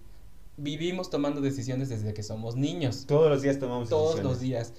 [0.56, 3.06] Vivimos tomando decisiones desde que somos niños.
[3.06, 4.30] Todos los días tomamos Todos decisiones.
[4.32, 4.72] los días.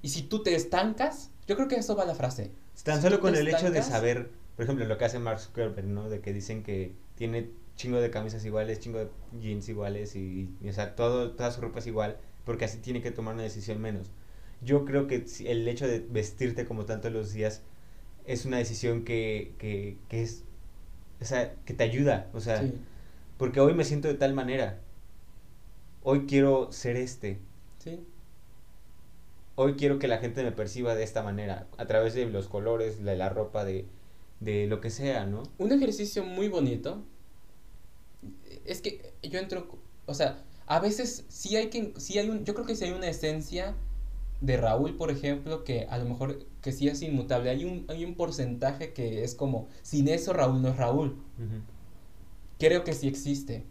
[0.00, 2.50] Y si tú te estancas, yo creo que eso va la frase.
[2.84, 5.40] Tan Si solo con el hecho de estancas- saber, por ejemplo, lo que hace Mark
[5.40, 6.08] Zuckerberg, ¿no?
[6.08, 9.08] De que dicen que tiene chingo de camisas iguales, chingo de
[9.40, 13.02] jeans iguales y, y, o sea, todo, toda su ropa es igual, porque así tiene
[13.02, 14.08] que tomar una decisión menos.
[14.62, 17.62] Yo creo que el hecho de vestirte como tanto los días
[18.24, 20.42] es una decisión que, que, que es,
[21.20, 22.72] o sea, que te ayuda, o sea, Sí,
[23.38, 24.80] porque hoy me siento de tal manera,
[26.02, 27.38] hoy quiero ser este,
[27.78, 28.00] sí.
[29.56, 33.02] hoy quiero que la gente me perciba de esta manera, a través de los colores,
[33.04, 33.86] de la ropa, de,
[34.40, 35.42] de lo que sea, ¿no?
[35.58, 37.04] Un ejercicio muy bonito
[38.64, 42.54] es que yo entro, o sea, a veces sí hay que, sí hay un, yo
[42.54, 43.74] creo que sí hay una esencia
[44.40, 47.50] de Raúl, por ejemplo, que a lo mejor que sí es inmutable.
[47.50, 51.16] Hay un, hay un porcentaje que es como, sin eso Raúl no es Raúl.
[52.58, 53.64] Creo que sí existe.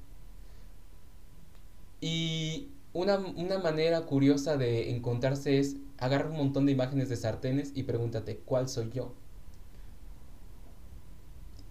[2.01, 7.71] Y una, una manera curiosa de encontrarse es agarrar un montón de imágenes de sartenes
[7.75, 9.13] y pregúntate, ¿cuál soy yo?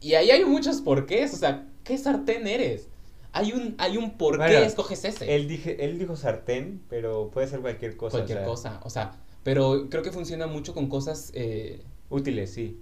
[0.00, 2.88] Y ahí hay muchos porqués, o sea, ¿qué sartén eres?
[3.36, 5.34] Hay un, hay un por qué escoges ese.
[5.34, 8.18] Él, dije, él dijo sartén, pero puede ser cualquier cosa.
[8.18, 9.12] Cualquier o sea, cosa, o sea,
[9.42, 12.80] pero creo que funciona mucho con cosas eh, Útiles, sí.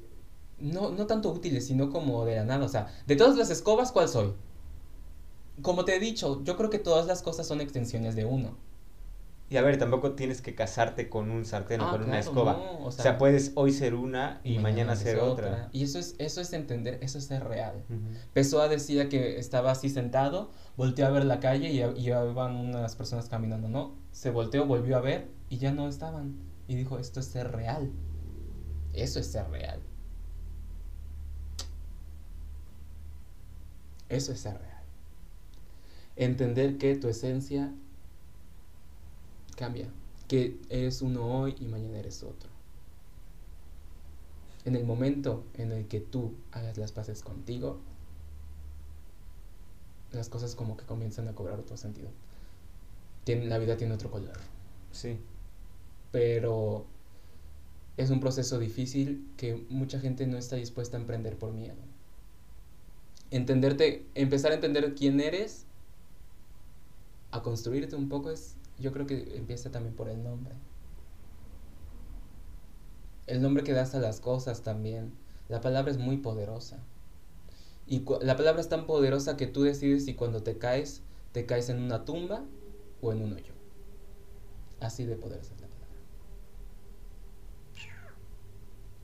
[0.58, 2.64] no, no tanto útiles, sino como de la nada.
[2.64, 4.32] O sea, de todas las escobas, ¿cuál soy?
[5.62, 8.56] Como te he dicho, yo creo que todas las cosas son extensiones de uno.
[9.54, 12.54] Y a ver, tampoco tienes que casarte con un sartén o Ah, con una escoba.
[12.54, 15.68] no, o o, sea, puedes hoy ser una y, mañana, ser otra.
[15.70, 17.84] Y eso es, eso es entender, eso es ser real.
[17.88, 18.00] Ujú.
[18.32, 22.96] Pessoa decía que estaba así sentado, volteó a ver la calle y, y iban unas
[22.96, 23.94] personas caminando, ¿no?
[24.10, 26.34] Se volteó, volvió a ver y ya no estaban.
[26.66, 27.92] Y dijo, esto es ser real.
[28.92, 29.78] Eso es ser real.
[34.08, 34.82] Eso es ser real.
[36.16, 37.72] Entender que tu esencia
[39.54, 39.88] cambia.
[40.28, 42.48] Que eres uno hoy y mañana eres otro.
[44.64, 47.80] En el momento en el que tú hagas las paces contigo,
[50.12, 52.08] las cosas como que comienzan a cobrar otro sentido.
[53.26, 54.38] La vida tiene otro color.
[54.92, 55.18] Sí.
[56.12, 56.86] Pero
[57.96, 61.76] es un proceso difícil que mucha gente no está dispuesta a emprender por miedo.
[63.30, 65.66] Entenderte, empezar a entender quién eres,
[67.30, 70.54] a construirte un poco es, yo creo que empieza también por el nombre.
[73.26, 75.12] El nombre que das a las cosas también.
[75.48, 76.78] La palabra es muy poderosa.
[77.86, 81.02] Y la palabra es tan poderosa que tú decides si cuando te caes,
[81.32, 82.44] te caes en una tumba
[83.02, 83.52] o en un hoyo.
[84.80, 85.74] Así de poderosa es la palabra.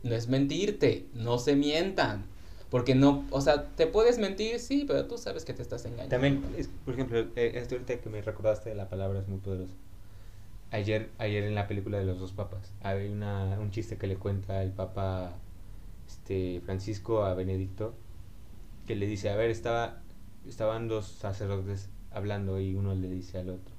[0.03, 2.30] No es mentirte, no se mientan.
[2.71, 6.11] Porque no, o sea, te puedes mentir, sí, pero tú sabes que te estás engañando.
[6.11, 9.39] También, es- por ejemplo, eh, esto ahorita que me recordaste de la palabra es muy
[9.39, 9.75] poderoso.
[10.71, 14.16] Ayer, ayer en la película de los dos papas, hay una, un chiste que le
[14.16, 15.33] cuenta el papa
[16.09, 17.95] este, Francisco a Benedicto,
[18.87, 20.03] que le dice, a ver, estaba,
[20.49, 23.75] estaban dos sacerdotes hablando y uno le dice al otro,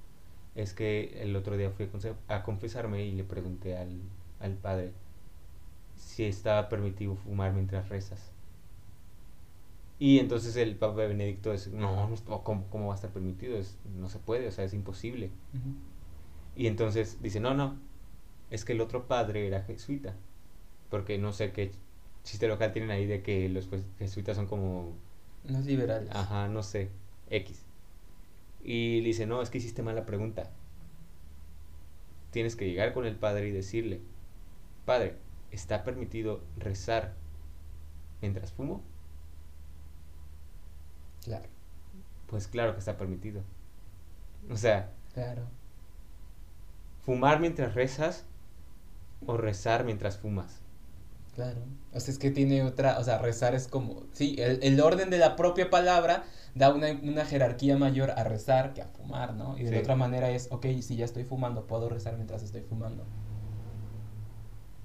[0.55, 1.89] es que el otro día fui
[2.29, 3.89] a confesarme y le pregunté al,
[4.41, 4.91] al padre
[5.95, 8.30] si estaba permitido fumar mientras rezas.
[10.01, 13.57] Y entonces el Papa Benedicto es, no, no, ¿cómo, cómo va a estar permitido?
[13.57, 15.31] Es, no se puede, o sea, es imposible.
[16.55, 17.77] Y entonces dice, no, no,
[18.51, 20.15] es que el otro padre era jesuita.
[20.89, 21.71] Porque no sé qué
[22.23, 24.93] chiste local tienen ahí de que los jes- jesuitas son como,
[25.49, 26.09] Más liberales.
[26.11, 26.89] ajá, no sé,
[27.29, 27.65] X.
[28.63, 30.49] Y le dice, no, es que hiciste mala pregunta.
[32.31, 34.01] Tienes que llegar con el padre y decirle,
[34.85, 35.15] padre,
[35.51, 37.15] ¿está permitido rezar
[38.21, 38.81] mientras fumo?
[41.23, 41.49] Claro,
[42.27, 43.43] Pues claro que está permitido.
[44.49, 45.43] O sea, claro.
[47.05, 48.25] fumar mientras rezas
[49.25, 50.61] o rezar mientras fumas.
[51.35, 51.61] Claro.
[51.93, 55.09] O sea, es que tiene otra, o sea, rezar es como, sí, el, el orden
[55.09, 56.23] de la propia palabra
[56.55, 59.57] da una, una jerarquía mayor a rezar que a fumar, ¿no?
[59.57, 59.77] Y de Sí.
[59.77, 63.05] otra manera es, ok, si ya estoy fumando, puedo rezar mientras estoy fumando.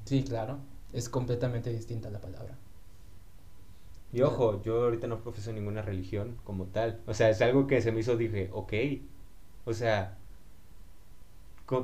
[0.05, 0.59] Sí, claro.
[0.93, 2.59] Es completamente distinta la palabra.
[4.13, 7.01] Y ojo, yo ahorita no profeso ninguna religión como tal.
[7.07, 8.73] O sea, es algo que se me hizo, dije, ok.
[9.67, 10.17] O sea,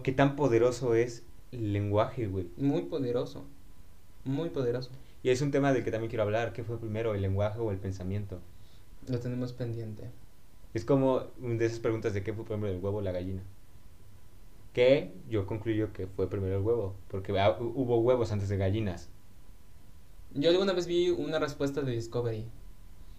[0.03, 2.49] ¿qué tan poderoso es el lenguaje, güey?
[2.57, 3.45] Muy poderoso.
[4.25, 4.91] Muy poderoso.
[5.23, 6.53] Y es un tema del que también quiero hablar.
[6.53, 8.41] ¿Qué fue primero, el lenguaje o el pensamiento?
[9.09, 10.11] Lo tenemos pendiente.
[10.75, 13.43] Es como una de esas preguntas de qué fue primero, el huevo o la gallina.
[14.75, 18.57] Que yo concluyo que fue primero el huevo, porque ah, hu- hubo huevos antes de
[18.57, 19.12] gallinas.
[20.35, 22.47] Yo alguna vez vi una respuesta de Discovery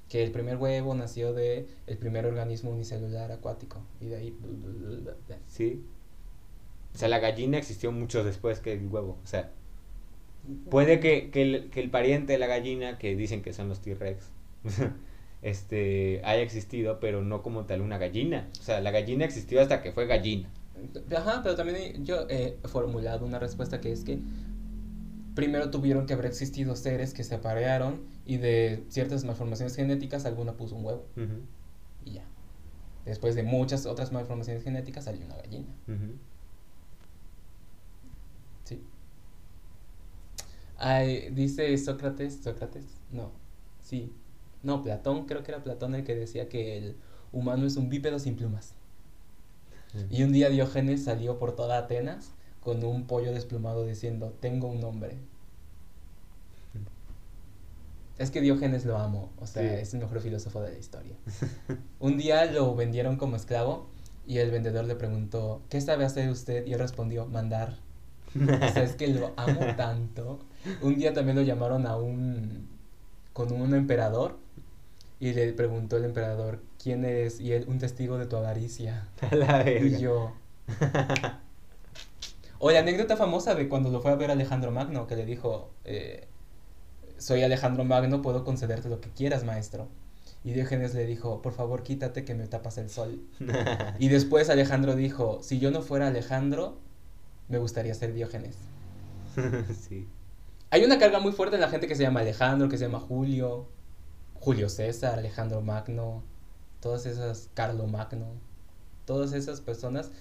[0.10, 4.38] que el primer huevo nació de el primer organismo unicelular acuático y de ahí
[5.48, 5.82] ¿Sí?
[6.94, 9.18] O sea, la gallina existió mucho después que el huevo.
[9.24, 9.52] O sea,
[10.70, 13.80] puede que, que el, que el pariente de la gallina, que dicen que son los
[13.82, 14.30] T-Rex,
[15.42, 18.48] este, haya existido, pero no como tal una gallina.
[18.60, 20.50] O sea, la gallina existió hasta que fue gallina.
[21.16, 24.20] Ajá, pero también yo he formulado una respuesta que es que
[25.36, 30.54] primero tuvieron que haber existido seres que se aparearon y de ciertas malformaciones genéticas alguna
[30.54, 31.06] puso un huevo
[32.06, 32.24] y ya.
[33.06, 35.68] Después de muchas otras malformaciones genéticas salió una gallina.
[38.64, 38.82] Sí.
[40.78, 43.32] Ay, dice Sócrates, Sócrates, no,
[43.82, 44.14] sí,
[44.64, 46.96] no, Platón, creo que era Platón el que decía que el
[47.32, 48.76] humano es un bípedo sin plumas.
[50.10, 52.32] Y un día Diógenes salió por toda Atenas
[52.64, 55.18] con un pollo desplumado diciendo, tengo un nombre.
[58.20, 59.82] Es que Diógenes lo amo, o sea, Sí.
[59.82, 61.16] es el mejor filósofo de la historia.
[62.00, 63.88] Un día lo vendieron como esclavo
[64.28, 66.66] y el vendedor le preguntó, ¿qué sabe hacer usted?
[66.68, 67.78] Y él respondió, mandar.
[68.36, 70.40] O sea, es que lo amo tanto.
[70.82, 72.68] Un día también lo llamaron a un.
[73.34, 74.38] con un emperador.
[75.20, 77.40] Y le preguntó el emperador, ¿quién eres?
[77.40, 79.08] Y él, un testigo de tu avaricia.
[79.32, 79.86] La verga.
[79.86, 80.34] Y yo.
[82.66, 85.72] O la anécdota famosa de cuando lo fue a ver Alejandro Magno, que le dijo:
[85.84, 86.30] eh,
[87.18, 89.90] Soy Alejandro Magno, puedo concederte lo que quieras, maestro.
[90.46, 93.22] Y Diógenes le dijo: Por favor, quítate que me tapas el sol.
[94.00, 96.78] Y después Alejandro dijo: Si yo no fuera Alejandro,
[97.50, 98.56] me gustaría ser Diógenes.
[99.90, 100.08] sí.
[100.70, 103.02] Hay una carga muy fuerte en la gente que se llama Alejandro, que se llama
[103.02, 103.68] Julio,
[104.36, 106.24] Julio César, Alejandro Magno,
[106.80, 108.28] todas esas, Carlo Magno,
[109.06, 110.12] todas esas personas.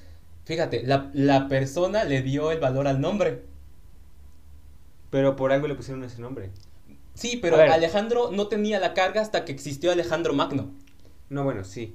[0.45, 3.43] Fíjate, la, la persona le dio el valor al nombre.
[5.11, 6.51] Pero por algo le pusieron ese nombre.
[7.15, 7.57] Sí, pero.
[7.57, 10.71] Alejandro no tenía la carga hasta que existió Alejandro Magno.
[11.29, 11.95] No, bueno, sí.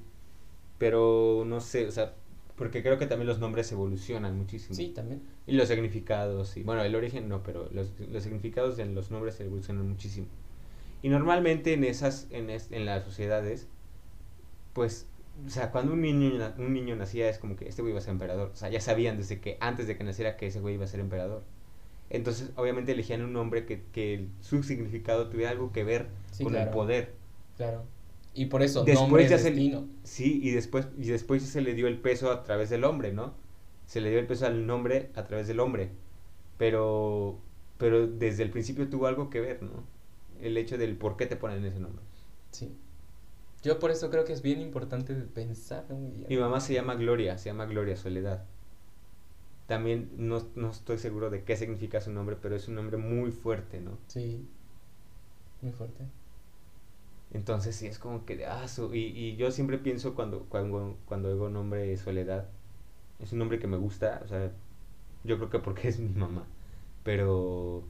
[0.78, 2.14] Pero no sé, o sea,
[2.56, 4.74] porque creo que también los nombres evolucionan muchísimo.
[4.74, 5.22] Sí, también.
[5.46, 9.40] Y los significados, y bueno, el origen no, pero los, los significados en los nombres
[9.40, 10.26] evolucionan muchísimo.
[11.02, 13.66] Y normalmente en esas, en, es- en las sociedades,
[14.72, 15.06] pues,
[15.46, 18.02] o sea, cuando un niño, un niño nacía es como que este güey iba a
[18.02, 18.50] ser emperador.
[18.52, 20.88] O sea, ya sabían desde que, antes de que naciera, que ese güey iba a
[20.88, 21.42] ser emperador.
[22.10, 26.54] Entonces, obviamente elegían un nombre que, que su significado tuviera algo que ver Sí, con
[26.56, 27.14] el poder.
[27.56, 27.84] Claro.
[28.34, 29.86] Y por eso, Después nombre ya se- destino.
[30.04, 33.34] Sí, y después, y después se le dio el peso a través del hombre, ¿no?
[33.86, 35.90] Se le dio el peso al nombre a través del hombre.
[36.56, 37.38] Pero,
[37.78, 39.84] pero desde el principio tuvo algo que ver, ¿no?
[40.40, 42.02] El hecho del por qué te ponen ese nombre.
[42.52, 42.72] Sí.
[43.62, 45.84] Yo por eso creo que es bien importante pensar.
[46.28, 48.44] Mi mamá se llama Gloria, se llama Gloria Soledad.
[49.68, 53.30] También no, no estoy seguro de qué significa su nombre, pero es un nombre muy
[53.30, 53.98] fuerte, ¿no?
[54.08, 54.48] Sí.
[55.60, 56.04] Muy fuerte.
[57.30, 60.96] Entonces sí es como que de ah, su- y, y yo siempre pienso cuando, cuando,
[61.06, 62.48] cuando oigo nombre Soledad,
[63.20, 64.52] es un nombre que me gusta, o sea,
[65.24, 66.46] yo creo que porque es mi mamá,
[67.04, 67.84] pero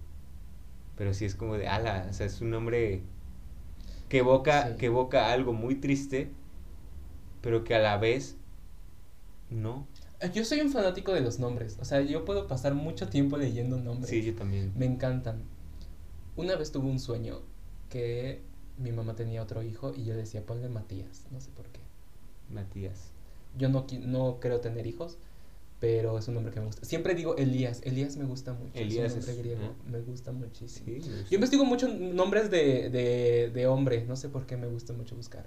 [0.96, 3.02] pero sí es como de ala, o sea, es un nombre
[4.08, 4.76] que evoca, Sí.
[4.78, 6.30] que evoca algo muy triste,
[7.42, 8.36] pero que a la vez
[9.50, 9.86] no.
[10.20, 11.78] Eh, Yo soy un fanático de los nombres.
[11.80, 14.10] O sea, yo puedo pasar mucho tiempo leyendo nombres.
[14.10, 14.72] Sí, yo también.
[14.76, 15.42] Me encantan.
[16.36, 17.40] Una vez tuve un sueño
[17.88, 18.42] que
[18.78, 21.26] mi mamá tenía otro hijo y yo decía, ponle Matías.
[21.30, 21.80] No sé por qué.
[22.50, 23.10] Matías.
[23.56, 25.18] Yo no, no creo tener hijos,
[25.80, 26.84] pero es un nombre que me gusta.
[26.84, 27.80] Siempre digo Elías.
[27.84, 28.72] Elías me gusta mucho.
[28.74, 29.74] Elías es un nombre es- griego.
[29.86, 30.84] Me gusta muchísimo.
[30.86, 31.30] Sí, me gusta.
[31.30, 34.04] Yo investigo mucho nombres de, de, de hombre.
[34.04, 35.46] No sé por qué me gusta mucho buscar.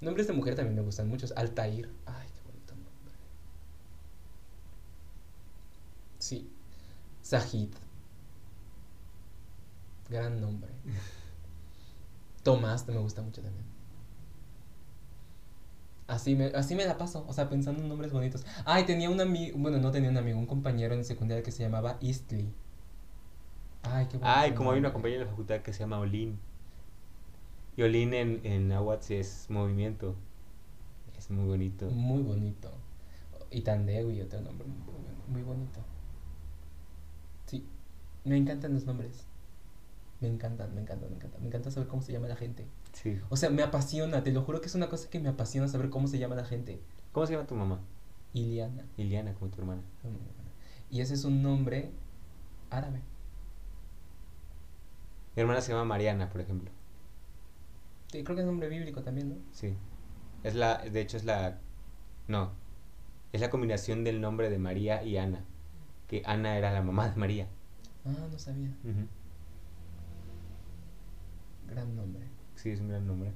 [0.00, 1.32] Nombres de mujer también me gustan muchos.
[1.36, 1.88] Altair.
[2.06, 3.14] Ay, qué bonito nombre.
[6.18, 6.48] Sí.
[7.22, 7.68] Sajid.
[10.10, 10.70] Gran nombre.
[12.42, 13.67] Tomás me gusta mucho también.
[16.08, 18.44] Así me, así me la paso, o sea, pensando en nombres bonitos.
[18.64, 21.62] Ay, tenía un amigo, bueno, no tenía un amigo, un compañero en secundaria que se
[21.62, 22.50] llamaba Eastly.
[23.82, 26.38] Ay, qué bonito Ay, como hay una compañera de la facultad que se llama Olin.
[27.76, 28.72] Y Olin en, en
[29.10, 30.16] es movimiento.
[31.18, 31.90] Es muy bonito.
[31.90, 32.72] Muy bonito.
[33.50, 35.80] Y Tandewi, otro nombre muy, muy bonito.
[37.46, 37.66] Sí,
[38.24, 39.26] me encantan los nombres.
[40.20, 41.40] Me encantan, me encantan, me encantan.
[41.42, 42.64] Me encanta saber cómo se llama la gente.
[42.92, 43.20] Sí.
[43.28, 45.90] O sea, me apasiona, te lo juro que es una cosa que me apasiona saber
[45.90, 46.80] cómo se llama la gente.
[47.12, 47.80] ¿Cómo se llama tu mamá?
[48.32, 48.84] Iliana.
[48.96, 49.82] Iliana, como tu hermana.
[50.90, 51.90] Y ese es un nombre
[52.70, 53.00] árabe.
[55.36, 56.70] Mi hermana se llama Mariana, por ejemplo.
[58.10, 59.34] Sí, creo que es nombre bíblico también, ¿no?
[59.52, 59.76] Sí.
[60.42, 61.58] Es la, de hecho es la,
[62.26, 62.52] no.
[63.32, 65.44] Es la combinación del nombre de María y Ana.
[66.06, 67.48] Que Ana era la mamá de María.
[68.04, 68.70] Ah, no sabía.
[68.82, 69.06] Ujú.
[71.68, 72.24] Gran nombre.
[72.58, 73.30] Sí, es un gran nombre.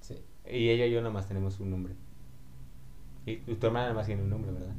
[0.00, 0.22] Sí.
[0.46, 1.94] Y ella y yo nada más tenemos un nombre.
[3.24, 4.74] Y tu hermana nada más tiene un nombre, ¿verdad?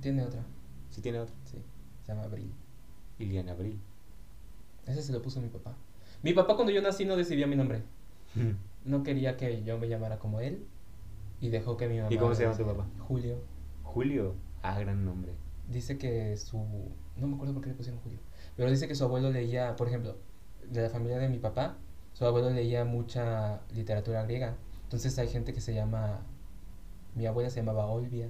[0.00, 0.44] Tiene otra.
[0.90, 1.34] Sí tiene otro.
[1.44, 1.58] Sí.
[2.04, 2.52] Se llama Abril.
[3.18, 3.80] Iliana Abril.
[4.86, 5.74] Ese se lo puso mi papá.
[6.22, 7.82] Mi papá cuando yo nací no decidió mi nombre.
[8.84, 10.64] No quería que yo me llamara como él.
[11.40, 12.16] Y dejó que mi mamá.
[12.16, 12.86] cómo se llama tu papá?
[13.00, 13.36] Julio.
[13.82, 14.34] Julio.
[14.62, 15.32] Ah, gran nombre.
[15.68, 16.56] Dice que su...
[17.16, 18.18] No me acuerdo por qué le pusieron Julio.
[18.56, 20.16] Pero dice que su abuelo leía, por ejemplo,
[20.70, 21.76] de la familia de mi papá,
[22.18, 24.56] su abuelo leía mucha literatura griega.
[24.82, 26.18] Entonces hay gente que se llama...
[27.14, 28.26] Mi abuela se llamaba Olvia.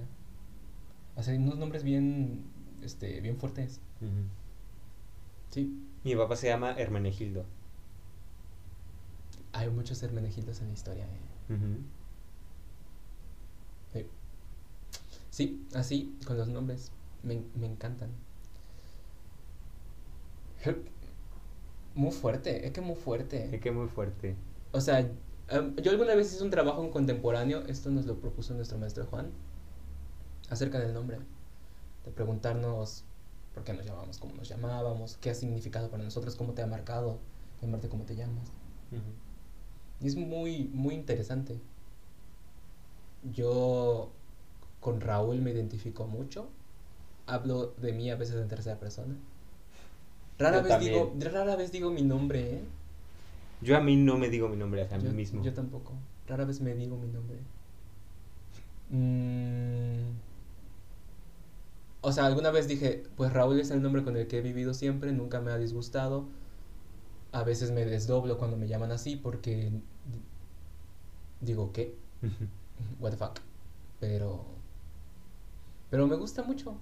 [1.19, 2.43] Sea, unos nombres bien,
[2.83, 3.81] este, bien fuertes.
[5.49, 5.75] Sí.
[6.03, 7.45] Mi papá se llama Hermenegildo.
[9.53, 11.05] Hay muchos Hermenegildos en la historia.
[11.05, 11.79] eh.
[13.91, 14.05] Sí.
[15.31, 16.91] Sí, así, con los nombres.
[17.23, 18.11] Me, me encantan.
[21.99, 23.53] Muy fuerte, es que muy fuerte.
[23.53, 24.37] Es que muy fuerte.
[24.71, 28.77] O sea, yo alguna vez hice un trabajo en contemporáneo, esto nos lo propuso nuestro
[28.77, 29.31] maestro Juan,
[30.49, 31.17] acerca del nombre.
[32.05, 33.03] De preguntarnos
[33.53, 36.67] por qué nos llamamos, cómo nos llamábamos, qué ha significado para nosotros, cómo te ha
[36.67, 37.19] marcado
[37.61, 38.47] llamarte como te llamas.
[39.99, 41.59] Y es muy, muy interesante.
[43.29, 44.09] Yo
[44.79, 46.47] con Raúl me identifico mucho.
[47.25, 49.17] Hablo de mí a veces en tercera persona.
[50.39, 50.93] Rara Yo vez también.
[50.93, 52.63] digo, rara vez digo mi nombre, ¿eh?
[53.61, 55.43] Yo a mí no me digo mi nombre a mí mismo.
[55.43, 55.93] yo tampoco.
[56.27, 57.37] Rara vez me digo mi nombre.
[58.89, 60.13] Mm.
[62.01, 64.73] O sea, alguna vez dije, pues Raúl es el nombre con el que he vivido
[64.73, 66.25] siempre, nunca me ha disgustado.
[67.33, 69.69] A veces me desdoblo cuando me llaman así porque
[71.41, 71.95] digo, ¿qué?
[72.99, 73.39] What the fuck.
[73.99, 74.45] Pero.
[75.89, 76.77] Pero me gusta mucho.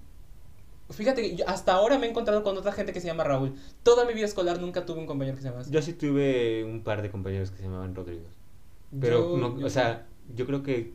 [0.90, 3.56] Fíjate que yo hasta ahora me he encontrado con otra gente que se llama Raúl.
[3.84, 5.72] Toda mi vida escolar nunca tuve un compañero que se llamaba así.
[5.72, 8.26] Yo sí tuve un par de compañeros que se llamaban Rodrigo.
[9.02, 10.94] Pero, Yo- no, yo- o sea, yo creo que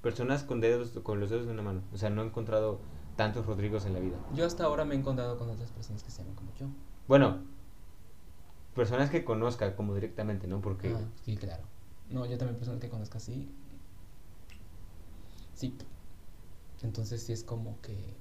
[0.00, 1.82] personas con dedos, con los dedos de una mano.
[1.92, 2.78] O sea, no he encontrado
[3.16, 4.16] tantos Rodrigos en la vida.
[4.34, 6.66] Yo hasta ahora me he encontrado con otras personas que se llaman como yo.
[7.08, 7.38] Bueno,
[8.76, 10.60] personas que conozca como directamente, ¿no?
[10.60, 11.64] Porque Ah, sí, claro.
[12.10, 13.50] No, yo también personas que conozco así.
[15.54, 15.74] Sí.
[16.82, 18.16] Entonces sí es como que...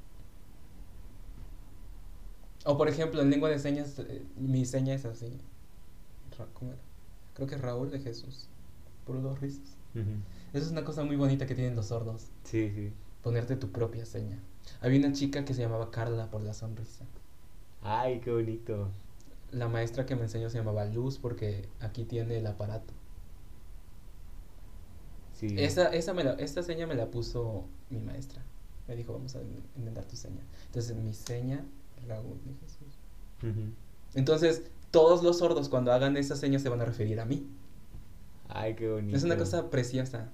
[2.66, 5.32] O por ejemplo, en lengua de señas, eh, mi seña es así.
[6.38, 6.82] Ra- ¿Cómo era?
[7.34, 8.47] Creo que es Raúl de Jesús.
[9.05, 9.76] Por dos risas.
[10.53, 12.28] Eso es una cosa muy bonita que tienen los sordos.
[12.43, 12.91] Sí, sí.
[13.24, 14.39] Ponerte tu propia seña.
[14.82, 17.05] Había una chica que se llamaba Carla por la sonrisa.
[17.82, 18.89] Ay, qué bonito.
[19.51, 22.93] La maestra que me enseñó se llamaba Luz porque aquí tiene el aparato.
[25.34, 25.55] Sí.
[25.57, 28.41] Esa, esa, me la, esta seña me la puso mi maestra.
[28.88, 30.41] Me dijo, vamos a in- inventar tu seña.
[30.66, 31.64] Entonces, mi seña,
[32.08, 32.97] De Jesús.
[34.14, 37.47] Entonces, todos los sordos cuando hagan esa seña se van a referir a mí.
[38.47, 39.16] Ay, qué bonito.
[39.16, 40.30] Es una cosa preciosa.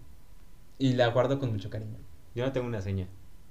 [0.79, 1.97] Y la guardo con mucho cariño.
[2.33, 3.07] Yo no tengo una seña.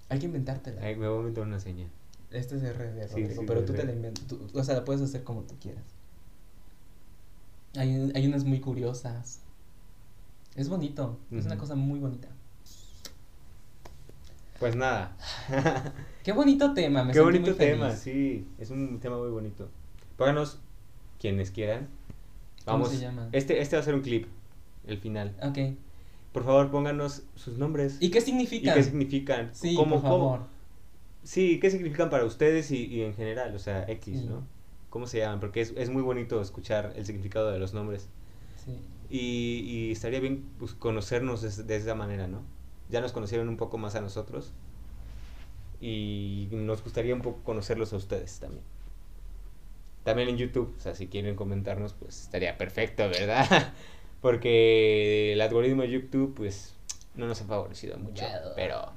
[0.09, 0.83] Hay que inventártela.
[0.83, 1.87] Ay, me voy a inventar una seña.
[2.31, 3.87] Este es R de Rodrigo, sí, pero de tú te R.
[3.89, 4.27] la inventas.
[4.27, 5.85] tú- O sea, la puedes hacer como tú quieras.
[7.77, 9.41] Hay, hay unas muy curiosas.
[10.55, 11.19] Es bonito.
[11.33, 12.29] Es una cosa muy bonita.
[14.65, 15.15] Pues nada.
[16.25, 17.05] Qué bonito tema.
[17.05, 18.01] Me Qué sentí bonito muy tema, feliz.
[18.01, 18.49] sí.
[18.59, 19.69] Es un tema muy bonito.
[20.17, 20.59] Pónganos,
[21.21, 21.89] quienes quieran.
[22.65, 22.89] ¿Cómo Vamos.
[22.93, 23.29] se llama?
[23.33, 24.27] Este, este va a ser un clip,
[24.87, 25.37] el final.
[25.43, 25.59] Ok.
[26.33, 27.99] Por favor, pónganos sus nombres.
[28.01, 28.73] ¿Y qué ¿Y significa?
[28.73, 29.51] qué significan?
[29.53, 30.41] Sí, ¿Cómo- por cómo- favor.
[31.25, 33.55] Sí, ¿qué significan para ustedes y, y en general?
[33.55, 34.25] O sea, X, Sí.
[34.27, 34.47] ¿no?
[34.89, 35.41] ¿Cómo se llaman?
[35.41, 38.09] Porque es, es muy bonito escuchar el significado de los nombres.
[38.65, 38.79] Sí.
[39.11, 42.41] Y, y estaría bien pues, conocernos des- de, esa manera, ¿no?
[42.95, 44.53] Ya nos conocieron un poco más a nosotros.
[45.81, 48.63] Y nos gustaría un poco conocerlos a ustedes también.
[50.05, 53.73] También en YouTube, o sea, si quieren comentarnos, pues estaría perfecto, ¿verdad?
[54.21, 56.77] Porque el algoritmo de YouTube, pues,
[57.17, 58.25] no nos ha favorecido mucho.
[58.55, 58.93] Pero,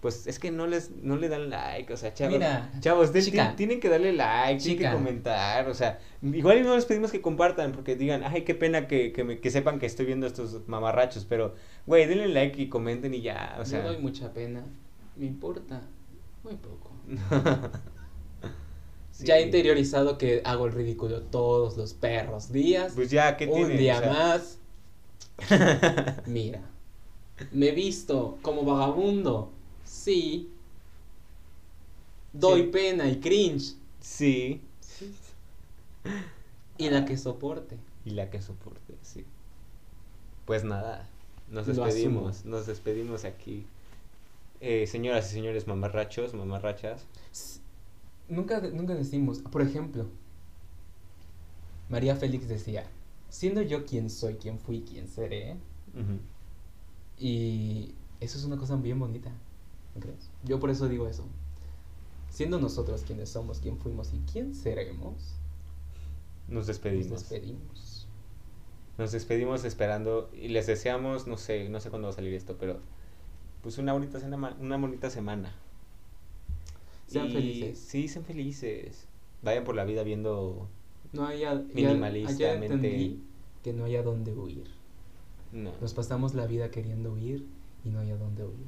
[0.00, 2.34] pues, es que no les no le dan like, o sea, chavos.
[2.34, 6.84] Mira, chavos, tienen que darle like, tienen que comentar, o sea, igual y no les
[6.84, 10.06] pedimos que compartan, porque digan, ay, qué pena que, que, me- que sepan que estoy
[10.06, 11.54] viendo estos mamarrachos, pero,
[11.86, 13.80] güey, denle like y comenten y ya, o sea.
[13.80, 14.64] Me doy mucha pena.
[15.16, 15.82] Me importa.
[16.44, 16.92] Muy poco.
[19.10, 19.26] Sí.
[19.26, 22.92] Ya he interiorizado que hago el ridículo todos los perros días.
[22.94, 23.74] Pues ya, ¿qué un tiene?
[23.76, 24.58] día O sea, más.
[26.26, 26.60] Mira.
[27.50, 29.52] Me he visto como vagabundo.
[29.88, 30.50] Sí.
[32.32, 32.68] Doy Sí.
[32.68, 33.74] pena y cringe.
[34.00, 34.60] Sí.
[36.76, 37.76] Y la que soporte.
[38.04, 39.24] Y la que soporte, sí.
[40.44, 41.08] Pues nada,
[41.50, 43.66] nos despedimos, nos despedimos aquí.
[44.60, 47.06] Eh, señoras y señores mamarrachos, mamarrachas.
[48.28, 50.06] Nunca, nunca decimos, por ejemplo,
[51.88, 52.86] María Félix decía,
[53.30, 55.56] siendo yo quien soy, quien fui, quien seré,
[57.18, 59.30] y eso es una cosa bien bonita,
[60.44, 61.24] Yo por eso digo eso.
[62.30, 65.34] Siendo nosotros quienes somos, quien fuimos y quién seremos,
[66.46, 67.10] Nos nos despedimos.
[67.10, 68.06] despedimos.
[68.96, 72.56] Nos despedimos esperando y les deseamos, no sé, no sé cuándo va a salir esto,
[72.58, 72.80] pero
[73.62, 75.52] pues una bonita, sema- una bonita semana.
[77.06, 77.78] Sean Y- felices.
[77.78, 79.06] Sí, sean felices.
[79.42, 80.68] Vayan por la vida viendo...
[81.12, 83.16] No haya, ya- Minimalistamente.
[83.62, 84.64] que no hay a dónde huir.
[85.52, 85.72] No.
[85.80, 87.46] Nos pasamos la vida queriendo huir
[87.84, 88.66] y no hay a dónde huir.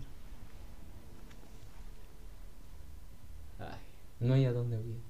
[3.58, 3.78] Ay,
[4.20, 5.00] No hay a dónde huir.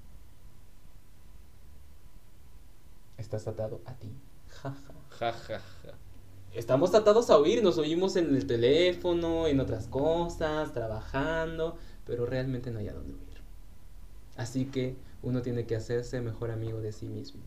[3.19, 4.11] Estás atado a ti.
[4.49, 4.95] Ja, ja.
[5.11, 5.95] ja, ja, ja.
[6.55, 12.71] Estamos atados a huir, nos oímos en el teléfono, en otras cosas, trabajando, pero realmente
[12.71, 13.41] no hay a dónde huir.
[14.37, 17.43] Así que uno tiene que hacerse mejor amigo de sí mismo.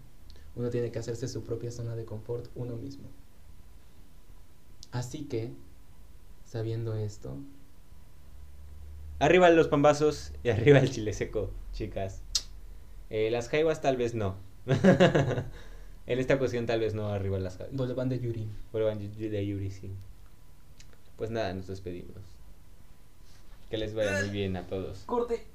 [0.55, 3.09] Uno tiene que hacerse su propia zona de confort uno mismo.
[4.91, 5.51] Así que,
[6.45, 7.35] sabiendo esto,
[9.23, 12.21] Arriba los pambazos y arriba el chile seco, chicas.
[13.09, 14.35] Eh, las jaivas tal vez no.
[14.65, 17.73] en esta ocasión tal vez no arriba las jaivas.
[17.73, 18.49] Boleván de Yuri.
[18.73, 19.91] Vuelvan de de Yuri, sí.
[21.15, 22.17] Pues nada, nos despedimos.
[23.69, 25.03] Que les vaya muy bien a todos.
[25.05, 25.45] Corte.